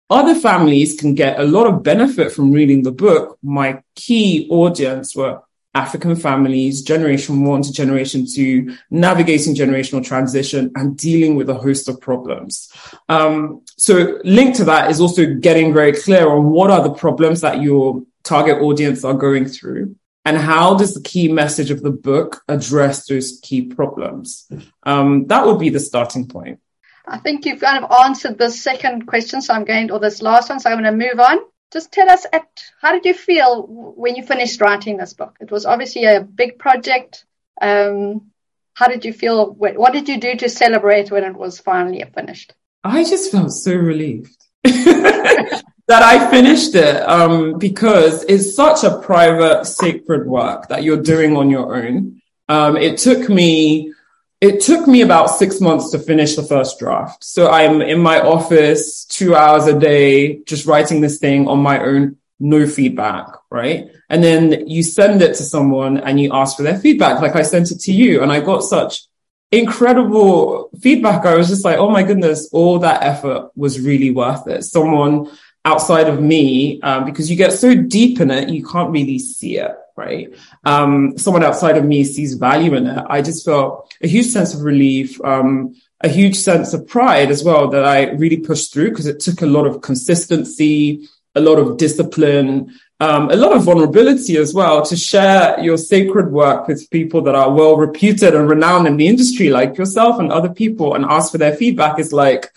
other 0.09 0.35
families 0.35 0.97
can 0.97 1.13
get 1.13 1.37
a 1.37 1.43
lot 1.43 1.67
of 1.67 1.83
benefit 1.83 2.31
from 2.31 2.53
reading 2.53 2.83
the 2.83 2.91
book. 2.93 3.37
My 3.43 3.83
key 3.95 4.47
audience 4.49 5.15
were 5.17 5.41
African 5.73 6.15
families, 6.15 6.81
generation 6.81 7.45
one 7.45 7.61
to 7.61 7.71
generation 7.71 8.25
two, 8.25 8.75
navigating 8.89 9.55
generational 9.55 10.05
transition 10.05 10.71
and 10.75 10.97
dealing 10.97 11.35
with 11.35 11.49
a 11.49 11.53
host 11.53 11.87
of 11.87 12.01
problems. 12.01 12.71
Um, 13.07 13.61
so 13.77 14.19
linked 14.23 14.57
to 14.57 14.65
that 14.65 14.91
is 14.91 14.99
also 14.99 15.33
getting 15.35 15.73
very 15.73 15.93
clear 15.93 16.29
on 16.29 16.49
what 16.51 16.71
are 16.71 16.83
the 16.83 16.93
problems 16.93 17.41
that 17.41 17.61
your 17.61 18.03
target 18.23 18.61
audience 18.61 19.03
are 19.03 19.13
going 19.13 19.45
through 19.45 19.95
and 20.25 20.37
how 20.37 20.75
does 20.75 20.93
the 20.93 21.01
key 21.01 21.31
message 21.31 21.71
of 21.71 21.81
the 21.81 21.89
book 21.89 22.43
address 22.47 23.07
those 23.07 23.39
key 23.41 23.63
problems? 23.63 24.47
Um, 24.83 25.27
that 25.27 25.45
would 25.45 25.59
be 25.59 25.69
the 25.69 25.79
starting 25.79 26.27
point. 26.27 26.59
I 27.07 27.17
think 27.17 27.45
you've 27.45 27.61
kind 27.61 27.83
of 27.83 27.91
answered 27.91 28.37
the 28.37 28.51
second 28.51 29.07
question, 29.07 29.41
so 29.41 29.53
I'm 29.53 29.65
going, 29.65 29.89
or 29.91 29.99
this 29.99 30.21
last 30.21 30.49
one, 30.49 30.59
so 30.59 30.69
I'm 30.69 30.81
going 30.81 30.99
to 30.99 31.07
move 31.09 31.19
on 31.19 31.39
just 31.71 31.91
tell 31.91 32.09
us 32.09 32.25
at 32.31 32.47
how 32.81 32.91
did 32.91 33.05
you 33.05 33.13
feel 33.13 33.63
when 33.65 34.15
you 34.15 34.23
finished 34.23 34.61
writing 34.61 34.97
this 34.97 35.13
book? 35.13 35.37
It 35.39 35.51
was 35.51 35.65
obviously 35.65 36.05
a 36.05 36.21
big 36.21 36.59
project. 36.59 37.25
Um, 37.61 38.31
how 38.73 38.87
did 38.87 39.05
you 39.05 39.13
feel? 39.13 39.51
What 39.53 39.93
did 39.93 40.09
you 40.09 40.19
do 40.19 40.35
to 40.35 40.49
celebrate 40.49 41.11
when 41.11 41.23
it 41.23 41.35
was 41.35 41.59
finally 41.59 42.03
finished? 42.13 42.53
I 42.83 43.03
just 43.03 43.31
felt 43.31 43.51
so 43.51 43.75
relieved 43.75 44.35
that 44.63 45.63
I 45.89 46.29
finished 46.31 46.75
it 46.75 46.97
um, 47.07 47.59
because 47.59 48.23
it's 48.23 48.55
such 48.55 48.83
a 48.83 48.99
private, 48.99 49.65
sacred 49.65 50.27
work 50.27 50.67
that 50.69 50.83
you're 50.83 51.01
doing 51.01 51.37
on 51.37 51.49
your 51.49 51.75
own. 51.75 52.21
Um, 52.49 52.75
it 52.75 52.97
took 52.97 53.29
me 53.29 53.93
it 54.41 54.59
took 54.59 54.87
me 54.87 55.01
about 55.01 55.27
six 55.27 55.61
months 55.61 55.91
to 55.91 55.99
finish 55.99 56.35
the 56.35 56.43
first 56.43 56.79
draft. 56.79 57.23
So 57.23 57.49
I'm 57.51 57.79
in 57.81 57.99
my 57.99 58.19
office 58.19 59.05
two 59.05 59.35
hours 59.35 59.67
a 59.67 59.79
day, 59.79 60.39
just 60.43 60.65
writing 60.65 60.99
this 60.99 61.19
thing 61.19 61.47
on 61.47 61.59
my 61.59 61.79
own, 61.79 62.17
no 62.39 62.65
feedback, 62.65 63.27
right? 63.51 63.91
And 64.09 64.23
then 64.23 64.67
you 64.67 64.81
send 64.81 65.21
it 65.21 65.35
to 65.35 65.43
someone 65.43 65.99
and 65.99 66.19
you 66.19 66.33
ask 66.33 66.57
for 66.57 66.63
their 66.63 66.79
feedback. 66.79 67.21
Like 67.21 67.35
I 67.35 67.43
sent 67.43 67.69
it 67.69 67.81
to 67.81 67.93
you 67.93 68.23
and 68.23 68.31
I 68.31 68.41
got 68.41 68.63
such 68.63 69.03
incredible 69.51 70.71
feedback. 70.81 71.23
I 71.25 71.35
was 71.35 71.47
just 71.47 71.63
like, 71.63 71.77
oh 71.77 71.91
my 71.91 72.01
goodness, 72.01 72.49
all 72.51 72.79
that 72.79 73.03
effort 73.03 73.51
was 73.55 73.79
really 73.79 74.09
worth 74.09 74.47
it. 74.47 74.63
Someone 74.63 75.29
outside 75.63 76.07
of 76.07 76.19
me, 76.19 76.81
um, 76.81 77.05
because 77.05 77.29
you 77.29 77.37
get 77.37 77.53
so 77.53 77.75
deep 77.75 78.19
in 78.19 78.31
it, 78.31 78.49
you 78.49 78.65
can't 78.65 78.89
really 78.89 79.19
see 79.19 79.59
it, 79.59 79.71
right? 79.95 80.33
Um, 80.63 81.17
someone 81.17 81.43
outside 81.43 81.77
of 81.77 81.85
me 81.85 82.03
sees 82.03 82.33
value 82.35 82.75
in 82.75 82.87
it. 82.87 83.03
I 83.09 83.21
just 83.21 83.45
felt 83.45 83.93
a 84.01 84.07
huge 84.07 84.27
sense 84.27 84.53
of 84.53 84.61
relief, 84.61 85.19
um, 85.23 85.75
a 86.01 86.09
huge 86.09 86.37
sense 86.37 86.73
of 86.73 86.87
pride 86.87 87.29
as 87.29 87.43
well 87.43 87.69
that 87.69 87.85
I 87.85 88.11
really 88.11 88.37
pushed 88.37 88.73
through 88.73 88.89
because 88.89 89.07
it 89.07 89.19
took 89.19 89.41
a 89.41 89.45
lot 89.45 89.67
of 89.67 89.81
consistency, 89.81 91.07
a 91.35 91.41
lot 91.41 91.59
of 91.59 91.77
discipline, 91.77 92.73
um, 92.99 93.31
a 93.31 93.35
lot 93.35 93.55
of 93.55 93.63
vulnerability 93.63 94.37
as 94.37 94.53
well 94.53 94.83
to 94.83 94.95
share 94.95 95.59
your 95.59 95.77
sacred 95.77 96.31
work 96.31 96.67
with 96.67 96.89
people 96.91 97.21
that 97.23 97.33
are 97.33 97.51
well 97.51 97.75
reputed 97.75 98.35
and 98.35 98.47
renowned 98.47 98.85
in 98.87 98.97
the 98.97 99.07
industry, 99.07 99.49
like 99.49 99.77
yourself 99.77 100.19
and 100.19 100.31
other 100.31 100.49
people, 100.49 100.93
and 100.93 101.05
ask 101.05 101.31
for 101.31 101.39
their 101.39 101.55
feedback 101.55 101.97
is 101.97 102.13
like, 102.13 102.51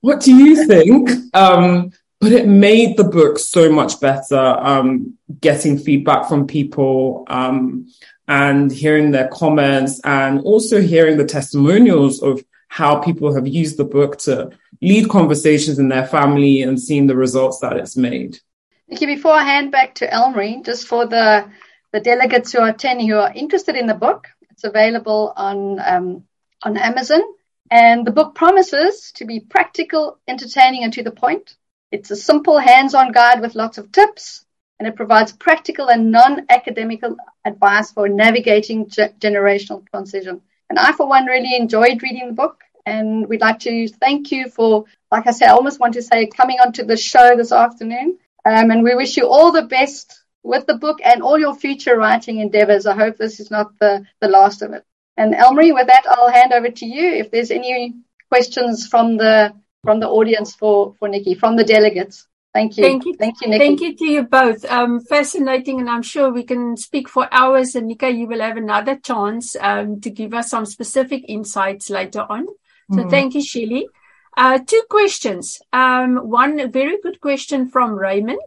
what 0.00 0.20
do 0.20 0.34
you 0.34 0.66
think? 0.66 1.10
Um, 1.34 1.92
but 2.20 2.32
it 2.32 2.46
made 2.46 2.96
the 2.96 3.04
book 3.04 3.38
so 3.38 3.72
much 3.72 4.00
better. 4.00 4.38
Um, 4.38 5.14
getting 5.40 5.78
feedback 5.78 6.28
from 6.28 6.46
people, 6.46 7.24
um, 7.28 7.86
and 8.30 8.70
hearing 8.70 9.10
their 9.10 9.26
comments 9.26 10.00
and 10.04 10.40
also 10.42 10.80
hearing 10.80 11.18
the 11.18 11.24
testimonials 11.24 12.22
of 12.22 12.44
how 12.68 13.00
people 13.00 13.34
have 13.34 13.48
used 13.48 13.76
the 13.76 13.84
book 13.84 14.18
to 14.18 14.50
lead 14.80 15.08
conversations 15.08 15.80
in 15.80 15.88
their 15.88 16.06
family 16.06 16.62
and 16.62 16.80
seeing 16.80 17.08
the 17.08 17.16
results 17.16 17.58
that 17.58 17.76
it's 17.76 17.96
made. 17.96 18.38
Nikki, 18.86 19.06
before 19.06 19.32
I 19.32 19.42
hand 19.42 19.72
back 19.72 19.96
to 19.96 20.06
Elmarie, 20.06 20.64
just 20.64 20.86
for 20.86 21.06
the, 21.06 21.50
the 21.90 21.98
delegates 21.98 22.52
who 22.52 22.60
are 22.60 22.68
attending 22.68 23.08
who 23.08 23.16
are 23.16 23.32
interested 23.34 23.74
in 23.74 23.88
the 23.88 23.94
book, 23.94 24.28
it's 24.50 24.62
available 24.62 25.32
on, 25.36 25.80
um, 25.80 26.24
on 26.62 26.76
Amazon. 26.76 27.22
And 27.68 28.06
the 28.06 28.12
book 28.12 28.36
promises 28.36 29.10
to 29.16 29.24
be 29.24 29.40
practical, 29.40 30.20
entertaining, 30.28 30.84
and 30.84 30.92
to 30.92 31.02
the 31.02 31.10
point. 31.10 31.56
It's 31.90 32.10
a 32.10 32.16
simple 32.16 32.58
hands-on 32.58 33.12
guide 33.12 33.40
with 33.40 33.54
lots 33.54 33.78
of 33.78 33.92
tips, 33.92 34.44
and 34.78 34.88
it 34.88 34.96
provides 34.96 35.32
practical 35.32 35.88
and 35.88 36.10
non-academical 36.10 37.16
advice 37.44 37.92
for 37.92 38.08
navigating 38.08 38.88
ge- 38.88 39.14
generational 39.18 39.86
transition. 39.90 40.40
And 40.68 40.78
I, 40.78 40.92
for 40.92 41.08
one, 41.08 41.26
really 41.26 41.56
enjoyed 41.56 42.02
reading 42.02 42.28
the 42.28 42.34
book. 42.34 42.62
And 42.86 43.26
we'd 43.26 43.40
like 43.40 43.58
to 43.60 43.88
thank 43.88 44.32
you 44.32 44.48
for, 44.48 44.84
like 45.12 45.26
I 45.26 45.32
said, 45.32 45.48
I 45.48 45.52
almost 45.52 45.80
want 45.80 45.94
to 45.94 46.02
say 46.02 46.26
coming 46.26 46.58
onto 46.60 46.84
the 46.84 46.96
show 46.96 47.36
this 47.36 47.52
afternoon 47.52 48.18
um, 48.44 48.70
and 48.70 48.82
we 48.82 48.94
wish 48.94 49.16
you 49.16 49.28
all 49.28 49.52
the 49.52 49.62
best 49.62 50.22
with 50.42 50.66
the 50.66 50.78
book 50.78 51.00
and 51.04 51.22
all 51.22 51.38
your 51.38 51.54
future 51.54 51.96
writing 51.96 52.38
endeavors. 52.38 52.86
I 52.86 52.94
hope 52.94 53.16
this 53.16 53.40
is 53.40 53.50
not 53.50 53.78
the, 53.78 54.06
the 54.20 54.28
last 54.28 54.62
of 54.62 54.72
it. 54.72 54.84
And 55.16 55.34
Elmarie, 55.34 55.74
with 55.74 55.88
that, 55.88 56.06
I'll 56.08 56.30
hand 56.30 56.52
over 56.52 56.70
to 56.70 56.86
you 56.86 57.10
if 57.14 57.30
there's 57.30 57.50
any 57.50 57.94
questions 58.30 58.86
from 58.86 59.18
the 59.18 59.52
from 59.82 60.00
the 60.00 60.08
audience 60.08 60.54
for, 60.54 60.94
for 60.98 61.08
Nikki, 61.08 61.34
from 61.34 61.56
the 61.56 61.64
delegates. 61.64 62.26
Thank 62.52 62.76
you. 62.76 62.84
Thank 62.84 63.04
you. 63.04 63.14
Thank 63.14 63.40
you, 63.40 63.48
Nikki. 63.48 63.64
Thank 63.64 63.80
you 63.80 63.96
to 63.96 64.04
you 64.04 64.22
both. 64.24 64.64
Um, 64.64 65.00
fascinating, 65.00 65.78
and 65.80 65.88
I'm 65.88 66.02
sure 66.02 66.30
we 66.30 66.42
can 66.42 66.76
speak 66.76 67.08
for 67.08 67.28
hours. 67.30 67.76
And 67.76 67.86
Nika, 67.86 68.10
you 68.10 68.26
will 68.26 68.40
have 68.40 68.56
another 68.56 68.96
chance 68.96 69.54
um, 69.60 70.00
to 70.00 70.10
give 70.10 70.34
us 70.34 70.50
some 70.50 70.66
specific 70.66 71.24
insights 71.28 71.90
later 71.90 72.26
on. 72.28 72.46
So 72.90 72.98
mm-hmm. 72.98 73.08
thank 73.08 73.34
you, 73.34 73.42
Shelley. 73.42 73.88
Uh, 74.36 74.58
two 74.66 74.82
questions. 74.90 75.60
Um, 75.72 76.16
one 76.16 76.70
very 76.72 76.98
good 77.00 77.20
question 77.20 77.68
from 77.68 77.94
Raymond. 77.94 78.40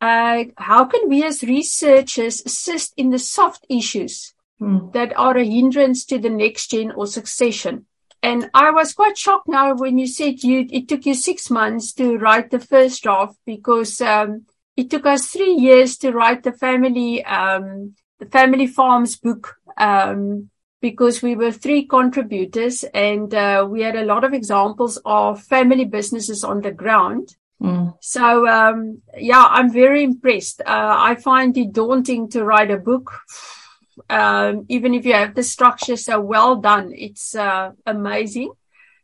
Uh, 0.00 0.44
how 0.56 0.84
can 0.84 1.08
we 1.08 1.24
as 1.24 1.42
researchers 1.42 2.40
assist 2.46 2.94
in 2.96 3.10
the 3.10 3.18
soft 3.18 3.66
issues 3.68 4.34
mm. 4.60 4.92
that 4.92 5.16
are 5.16 5.36
a 5.36 5.44
hindrance 5.44 6.04
to 6.04 6.18
the 6.18 6.30
next 6.30 6.70
gen 6.70 6.92
or 6.92 7.08
succession? 7.08 7.86
And 8.22 8.50
I 8.52 8.70
was 8.70 8.94
quite 8.94 9.16
shocked 9.16 9.48
now 9.48 9.74
when 9.74 9.98
you 9.98 10.06
said 10.06 10.42
you 10.42 10.66
it 10.70 10.88
took 10.88 11.06
you 11.06 11.14
six 11.14 11.50
months 11.50 11.92
to 11.94 12.18
write 12.18 12.50
the 12.50 12.58
first 12.58 13.02
draft 13.02 13.38
because 13.46 14.00
um, 14.00 14.46
it 14.76 14.90
took 14.90 15.06
us 15.06 15.26
three 15.26 15.54
years 15.54 15.96
to 15.98 16.12
write 16.12 16.42
the 16.42 16.52
family 16.52 17.24
um, 17.24 17.94
the 18.18 18.26
family 18.26 18.66
farms 18.66 19.16
book 19.16 19.56
um, 19.76 20.50
because 20.80 21.22
we 21.22 21.34
were 21.34 21.52
three 21.52 21.86
contributors 21.86 22.84
and 22.94 23.34
uh, 23.34 23.66
we 23.68 23.82
had 23.82 23.96
a 23.96 24.04
lot 24.04 24.24
of 24.24 24.32
examples 24.32 25.00
of 25.04 25.42
family 25.42 25.84
businesses 25.84 26.44
on 26.44 26.60
the 26.60 26.70
ground. 26.70 27.36
Mm. 27.60 27.96
So, 28.00 28.46
um, 28.46 29.02
yeah, 29.16 29.44
I'm 29.48 29.72
very 29.72 30.04
impressed. 30.04 30.60
Uh, 30.60 30.94
I 30.96 31.16
find 31.16 31.56
it 31.56 31.72
daunting 31.72 32.30
to 32.30 32.44
write 32.44 32.70
a 32.70 32.76
book. 32.76 33.12
Um, 34.08 34.66
even 34.68 34.94
if 34.94 35.04
you 35.04 35.14
have 35.14 35.34
the 35.34 35.42
structure 35.42 35.96
so 35.96 36.20
well 36.20 36.56
done, 36.56 36.92
it's 36.94 37.34
uh, 37.34 37.72
amazing. 37.86 38.52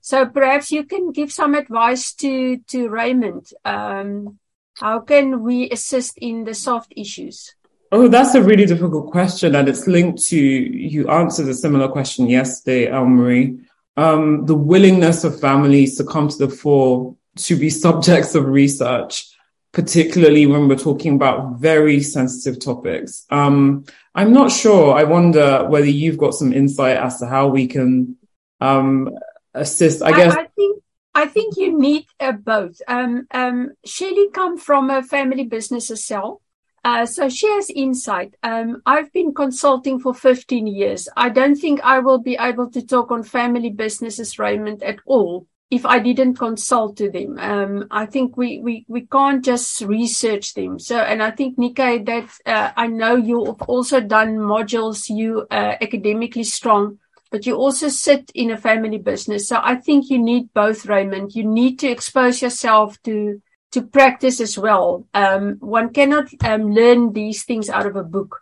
So 0.00 0.26
perhaps 0.26 0.70
you 0.70 0.84
can 0.84 1.12
give 1.12 1.32
some 1.32 1.54
advice 1.54 2.12
to, 2.14 2.58
to 2.68 2.88
Raymond. 2.88 3.48
Um, 3.64 4.38
how 4.74 5.00
can 5.00 5.42
we 5.42 5.70
assist 5.70 6.18
in 6.18 6.44
the 6.44 6.54
soft 6.54 6.92
issues? 6.96 7.54
Oh, 7.92 8.08
that's 8.08 8.34
a 8.34 8.42
really 8.42 8.66
difficult 8.66 9.12
question, 9.12 9.54
and 9.54 9.68
it's 9.68 9.86
linked 9.86 10.20
to 10.24 10.36
you 10.36 11.08
answered 11.08 11.48
a 11.48 11.54
similar 11.54 11.88
question 11.88 12.28
yesterday, 12.28 12.90
Elmarie. 12.90 13.64
Um, 13.96 14.46
the 14.46 14.56
willingness 14.56 15.22
of 15.22 15.38
families 15.38 15.96
to 15.98 16.04
come 16.04 16.28
to 16.28 16.36
the 16.36 16.48
fore 16.48 17.14
to 17.36 17.56
be 17.56 17.70
subjects 17.70 18.34
of 18.34 18.46
research, 18.46 19.33
particularly 19.74 20.46
when 20.46 20.68
we're 20.68 20.76
talking 20.76 21.16
about 21.16 21.58
very 21.58 22.00
sensitive 22.00 22.60
topics. 22.60 23.26
Um, 23.28 23.84
I'm 24.14 24.32
not 24.32 24.52
sure. 24.52 24.94
I 24.94 25.02
wonder 25.02 25.66
whether 25.68 25.86
you've 25.86 26.16
got 26.16 26.34
some 26.34 26.52
insight 26.52 26.96
as 26.96 27.18
to 27.18 27.26
how 27.26 27.48
we 27.48 27.66
can 27.66 28.16
um, 28.60 29.10
assist. 29.52 30.00
I, 30.00 30.06
I 30.06 30.12
guess. 30.12 30.34
I 30.34 30.46
think 30.56 30.82
I 31.16 31.26
think 31.26 31.56
you 31.56 31.78
need 31.78 32.06
uh, 32.20 32.32
both. 32.32 32.80
Um, 32.86 33.26
um, 33.32 33.72
Shelley 33.84 34.30
come 34.32 34.56
from 34.58 34.90
a 34.90 35.02
family 35.02 35.44
business 35.44 35.88
herself. 35.88 36.40
Uh, 36.84 37.06
so 37.06 37.28
she 37.28 37.48
has 37.48 37.70
insight. 37.70 38.34
Um, 38.42 38.82
I've 38.84 39.10
been 39.12 39.32
consulting 39.32 39.98
for 39.98 40.12
15 40.12 40.66
years. 40.66 41.08
I 41.16 41.30
don't 41.30 41.56
think 41.56 41.80
I 41.82 42.00
will 42.00 42.18
be 42.18 42.36
able 42.38 42.70
to 42.72 42.86
talk 42.86 43.10
on 43.10 43.22
family 43.22 43.70
businesses, 43.70 44.38
Raymond, 44.38 44.82
at 44.82 44.98
all 45.06 45.46
if 45.74 45.84
I 45.84 45.98
didn't 45.98 46.36
consult 46.36 46.96
to 46.98 47.10
them. 47.10 47.38
Um, 47.38 47.86
I 47.90 48.06
think 48.06 48.36
we, 48.36 48.60
we, 48.60 48.84
we 48.86 49.02
can't 49.16 49.44
just 49.44 49.80
research 49.80 50.54
them. 50.54 50.78
So, 50.78 50.96
and 50.98 51.20
I 51.22 51.30
think 51.32 51.58
Nika, 51.58 52.00
that, 52.04 52.28
uh, 52.46 52.70
I 52.76 52.86
know 52.86 53.16
you've 53.16 53.62
also 53.62 54.00
done 54.00 54.36
modules, 54.36 55.08
you, 55.08 55.46
uh, 55.50 55.74
academically 55.80 56.44
strong, 56.44 56.98
but 57.32 57.46
you 57.46 57.56
also 57.56 57.88
sit 57.88 58.30
in 58.34 58.52
a 58.52 58.56
family 58.68 58.98
business. 58.98 59.48
So 59.48 59.58
I 59.60 59.74
think 59.74 60.10
you 60.10 60.18
need 60.18 60.54
both, 60.54 60.86
Raymond. 60.86 61.34
You 61.34 61.44
need 61.44 61.80
to 61.80 61.88
expose 61.88 62.40
yourself 62.40 63.02
to, 63.02 63.42
to 63.72 63.82
practice 63.82 64.40
as 64.40 64.56
well. 64.56 65.06
Um, 65.12 65.56
one 65.58 65.92
cannot 65.92 66.28
um, 66.44 66.72
learn 66.72 67.12
these 67.12 67.42
things 67.42 67.68
out 67.68 67.86
of 67.86 67.96
a 67.96 68.04
book. 68.04 68.40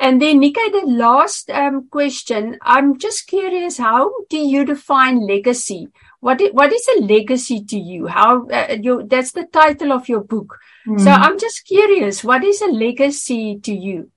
And 0.00 0.20
then, 0.20 0.40
Nika, 0.40 0.60
the 0.72 0.86
last 0.86 1.48
um, 1.50 1.86
question. 1.88 2.58
I'm 2.62 2.98
just 2.98 3.28
curious, 3.28 3.78
how 3.78 4.10
do 4.28 4.38
you 4.38 4.64
define 4.64 5.24
legacy? 5.24 5.86
What 6.24 6.40
is, 6.40 6.52
what 6.52 6.72
is 6.72 6.86
a 6.96 7.00
legacy 7.02 7.58
to 7.72 7.78
you? 7.78 8.06
How 8.06 8.46
uh, 8.48 8.76
you, 8.80 9.06
that's 9.06 9.32
the 9.32 9.44
title 9.44 9.92
of 9.92 10.08
your 10.08 10.24
book. 10.24 10.58
Mm. 10.86 11.00
So 11.04 11.10
I'm 11.10 11.38
just 11.38 11.66
curious, 11.66 12.24
what 12.24 12.42
is 12.42 12.62
a 12.62 12.68
legacy 12.84 13.60
to 13.66 13.74
you? 13.74 14.10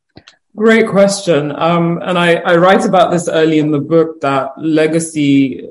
Great 0.55 0.87
question. 0.87 1.51
Um, 1.51 1.99
and 2.01 2.17
I, 2.17 2.35
I 2.35 2.55
write 2.55 2.85
about 2.85 3.11
this 3.11 3.27
early 3.27 3.59
in 3.59 3.71
the 3.71 3.79
book 3.93 4.21
that 4.21 4.51
legacy 4.57 5.67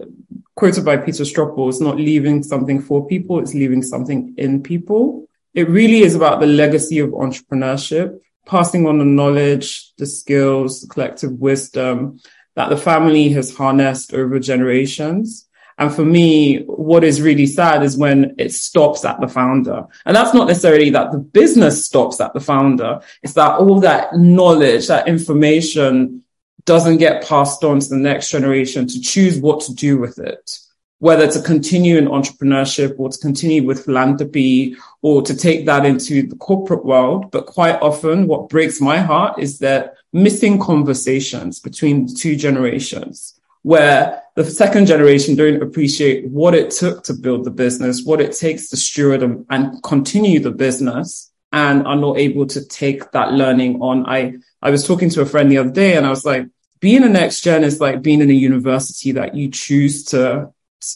quoted 0.57 0.85
by 0.85 0.97
Peter 0.97 1.23
Strople, 1.23 1.69
is 1.69 1.81
not 1.81 1.97
leaving 1.97 2.43
something 2.43 2.81
for 2.81 3.07
people, 3.07 3.39
it's 3.39 3.55
leaving 3.55 3.83
something 3.83 4.35
in 4.39 4.63
people. 4.63 5.29
It 5.55 5.69
really 5.69 6.01
is 6.01 6.15
about 6.15 6.41
the 6.41 6.47
legacy 6.47 6.99
of 6.99 7.11
entrepreneurship, 7.11 8.19
passing 8.47 8.87
on 8.87 8.99
the 8.99 9.05
knowledge, 9.05 9.93
the 9.97 10.07
skills, 10.07 10.81
the 10.81 10.89
collective 10.89 11.33
wisdom 11.33 12.21
that 12.57 12.71
the 12.71 12.77
family 12.77 13.29
has 13.31 13.55
harnessed 13.55 14.15
over 14.15 14.41
generations. 14.41 15.46
And 15.79 15.95
for 15.95 16.05
me, 16.05 16.63
what 16.65 17.05
is 17.05 17.21
really 17.21 17.47
sad 17.47 17.83
is 17.83 17.99
when 17.99 18.35
it 18.39 18.53
stops 18.53 19.05
at 19.05 19.21
the 19.21 19.29
founder. 19.29 19.85
And 20.07 20.17
that's 20.17 20.33
not 20.33 20.49
necessarily 20.49 20.91
that 20.91 21.13
the 21.13 21.19
business 21.19 21.85
stops 21.85 22.21
at 22.21 22.33
the 22.33 22.41
founder. 22.41 23.01
It's 23.23 23.35
that 23.35 23.59
all 23.61 23.81
that 23.81 24.17
knowledge, 24.17 24.87
that 24.87 25.07
information 25.07 26.23
doesn't 26.65 26.97
get 26.97 27.27
passed 27.27 27.63
on 27.63 27.81
to 27.81 27.89
the 27.89 27.97
next 27.97 28.31
generation 28.31 28.87
to 28.87 29.01
choose 29.01 29.39
what 29.39 29.61
to 29.61 29.75
do 29.75 29.99
with 29.99 30.19
it, 30.19 30.59
whether 30.99 31.31
to 31.31 31.43
continue 31.43 31.99
in 31.99 32.07
entrepreneurship 32.07 32.95
or 32.99 33.11
to 33.11 33.19
continue 33.19 33.63
with 33.63 33.85
philanthropy 33.85 34.77
or 35.03 35.21
to 35.23 35.37
take 35.37 35.67
that 35.67 35.85
into 35.85 36.27
the 36.27 36.37
corporate 36.37 36.87
world. 36.87 37.31
But 37.31 37.47
quite 37.47 37.81
often 37.83 38.27
what 38.27 38.49
breaks 38.49 38.81
my 38.81 38.99
heart 38.99 39.39
is 39.39 39.59
that 39.59 39.95
missing 40.15 40.59
conversations 40.59 41.61
between 41.61 42.07
the 42.07 42.15
two 42.15 42.35
generations 42.35 43.36
where 43.67 44.23
the 44.37 44.45
second 44.45 44.87
generation 44.87 45.35
don't 45.35 45.61
appreciate 45.61 46.25
what 46.29 46.55
it 46.55 46.71
took 46.71 47.03
to 47.03 47.13
build 47.13 47.43
the 47.43 47.51
business, 47.51 48.05
what 48.05 48.21
it 48.21 48.31
takes 48.31 48.69
to 48.69 48.77
steward 48.77 49.25
and, 49.25 49.45
and 49.51 49.83
continue 49.83 50.39
the 50.39 50.53
business 50.53 51.33
and 51.51 51.85
are 51.85 51.97
not 51.97 52.17
able 52.17 52.47
to 52.47 52.65
take 52.65 53.11
that 53.11 53.33
learning 53.33 53.83
on. 53.83 54.07
I, 54.07 54.35
I 54.63 54.71
was 54.71 54.87
talking 54.87 55.11
to 55.11 55.21
a 55.21 55.27
friend 55.27 55.51
the 55.51 55.59
other 55.59 55.73
day 55.73 55.97
and 55.97 56.07
I 56.07 56.11
was 56.11 56.25
like, 56.25 56.47
being 56.79 57.03
a 57.03 57.09
next 57.09 57.41
gen 57.41 57.65
is 57.65 57.81
like 57.81 58.03
being 58.03 58.21
in 58.21 58.31
a 58.31 58.35
university 58.35 59.11
that 59.11 59.35
you 59.35 59.51
choose 59.51 60.05
to, 60.05 60.53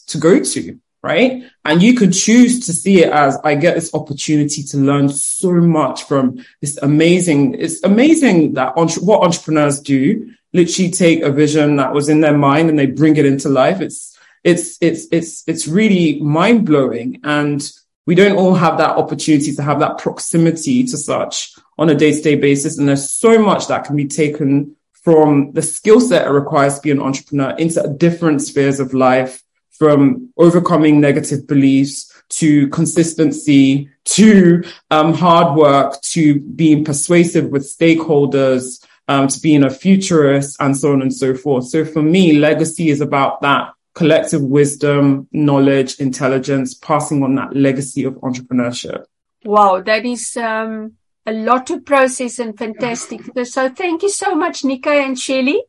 to 0.07 0.17
go 0.17 0.41
to, 0.41 0.79
right? 1.03 1.43
And 1.65 1.83
you 1.83 1.95
could 1.95 2.13
choose 2.13 2.65
to 2.67 2.71
see 2.71 3.03
it 3.03 3.11
as 3.11 3.37
I 3.43 3.55
get 3.55 3.75
this 3.75 3.93
opportunity 3.93 4.63
to 4.63 4.77
learn 4.77 5.09
so 5.09 5.51
much 5.51 6.03
from 6.03 6.45
this 6.61 6.77
amazing, 6.77 7.55
it's 7.55 7.83
amazing 7.83 8.53
that 8.53 8.77
entre- 8.77 9.03
what 9.03 9.23
entrepreneurs 9.23 9.81
do 9.81 10.31
literally 10.53 10.91
take 10.91 11.21
a 11.21 11.31
vision 11.31 11.77
that 11.77 11.93
was 11.93 12.09
in 12.09 12.21
their 12.21 12.37
mind 12.37 12.69
and 12.69 12.77
they 12.77 12.87
bring 12.87 13.17
it 13.17 13.25
into 13.25 13.49
life. 13.49 13.81
It's, 13.81 14.17
it's, 14.43 14.77
it's, 14.81 15.07
it's, 15.11 15.43
it's 15.47 15.67
really 15.67 16.19
mind 16.21 16.65
blowing. 16.65 17.19
And 17.23 17.61
we 18.05 18.15
don't 18.15 18.37
all 18.37 18.55
have 18.55 18.77
that 18.79 18.97
opportunity 18.97 19.53
to 19.53 19.63
have 19.63 19.79
that 19.79 19.97
proximity 19.97 20.83
to 20.85 20.97
such 20.97 21.53
on 21.77 21.89
a 21.89 21.95
day 21.95 22.11
to 22.11 22.21
day 22.21 22.35
basis. 22.35 22.77
And 22.77 22.87
there's 22.87 23.11
so 23.11 23.41
much 23.41 23.67
that 23.67 23.85
can 23.85 23.95
be 23.95 24.07
taken 24.07 24.75
from 24.93 25.51
the 25.53 25.61
skill 25.61 25.99
set 25.99 26.27
it 26.27 26.31
requires 26.31 26.75
to 26.75 26.81
be 26.81 26.91
an 26.91 27.01
entrepreneur 27.01 27.51
into 27.57 27.95
different 27.97 28.41
spheres 28.41 28.79
of 28.79 28.93
life 28.93 29.43
from 29.71 30.29
overcoming 30.37 31.01
negative 31.01 31.47
beliefs 31.47 32.11
to 32.29 32.67
consistency 32.69 33.89
to 34.05 34.63
um, 34.91 35.13
hard 35.13 35.57
work 35.57 35.99
to 36.01 36.39
being 36.39 36.85
persuasive 36.85 37.49
with 37.49 37.63
stakeholders 37.63 38.85
um, 39.11 39.27
to 39.27 39.39
being 39.41 39.63
a 39.63 39.69
futurist 39.69 40.55
and 40.59 40.77
so 40.77 40.93
on 40.93 41.01
and 41.01 41.13
so 41.13 41.35
forth. 41.35 41.65
So 41.67 41.83
for 41.83 42.01
me, 42.01 42.37
legacy 42.37 42.89
is 42.89 43.01
about 43.01 43.41
that 43.41 43.73
collective 43.93 44.41
wisdom, 44.41 45.27
knowledge, 45.33 45.99
intelligence, 45.99 46.73
passing 46.73 47.21
on 47.23 47.35
that 47.35 47.53
legacy 47.53 48.05
of 48.05 48.13
entrepreneurship. 48.15 49.03
Wow, 49.43 49.81
that 49.81 50.05
is 50.05 50.37
um, 50.37 50.93
a 51.25 51.33
lot 51.33 51.67
to 51.67 51.81
process 51.81 52.39
and 52.39 52.57
fantastic. 52.57 53.21
So 53.45 53.69
thank 53.69 54.03
you 54.03 54.09
so 54.09 54.33
much, 54.33 54.63
Nika 54.63 54.91
and 54.91 55.19
Shelley. 55.19 55.61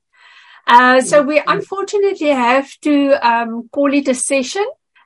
Uh, 0.64 1.00
so 1.00 1.22
we 1.22 1.42
unfortunately 1.44 2.28
have 2.28 2.70
to 2.82 2.94
um, 3.28 3.68
call 3.72 3.92
it 3.92 4.06
a 4.06 4.14
session. 4.14 4.64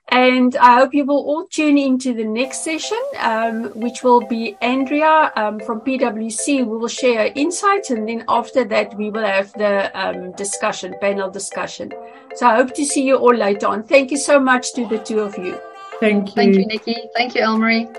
And 0.09 0.57
I 0.57 0.79
hope 0.79 0.95
you 0.95 1.05
will 1.05 1.25
all 1.25 1.47
tune 1.47 1.77
into 1.77 2.15
the 2.15 2.25
next 2.25 2.63
session, 2.63 3.03
um, 3.19 3.65
which 3.75 4.05
will 4.05 4.21
be 4.21 4.57
Andrea 4.63 5.33
um, 5.35 5.59
from 5.59 5.81
PwC. 5.81 6.59
We 6.59 6.79
will 6.79 6.89
share 6.89 7.33
insights, 7.35 7.91
and 7.91 8.09
then 8.09 8.25
after 8.29 8.65
that, 8.65 8.97
we 8.97 9.11
will 9.11 9.25
have 9.25 9.53
the 9.55 9.91
um, 9.99 10.33
discussion, 10.33 10.95
panel 11.01 11.29
discussion. 11.29 11.93
So 12.37 12.47
I 12.47 12.57
hope 12.57 12.75
to 12.75 12.85
see 12.85 13.03
you 13.03 13.17
all 13.17 13.35
later 13.35 13.67
on. 13.67 13.83
Thank 13.83 14.13
you 14.13 14.17
so 14.17 14.39
much 14.39 14.75
to 14.75 14.87
the 14.87 14.99
two 14.99 15.21
of 15.21 15.37
you. 15.39 15.59
Thank 15.99 16.29
you. 16.29 16.35
Thank 16.35 16.55
you, 16.55 16.67
Nikki. 16.67 16.97
Thank 17.17 17.35
you, 17.35 17.43
Elmarie. 17.43 17.93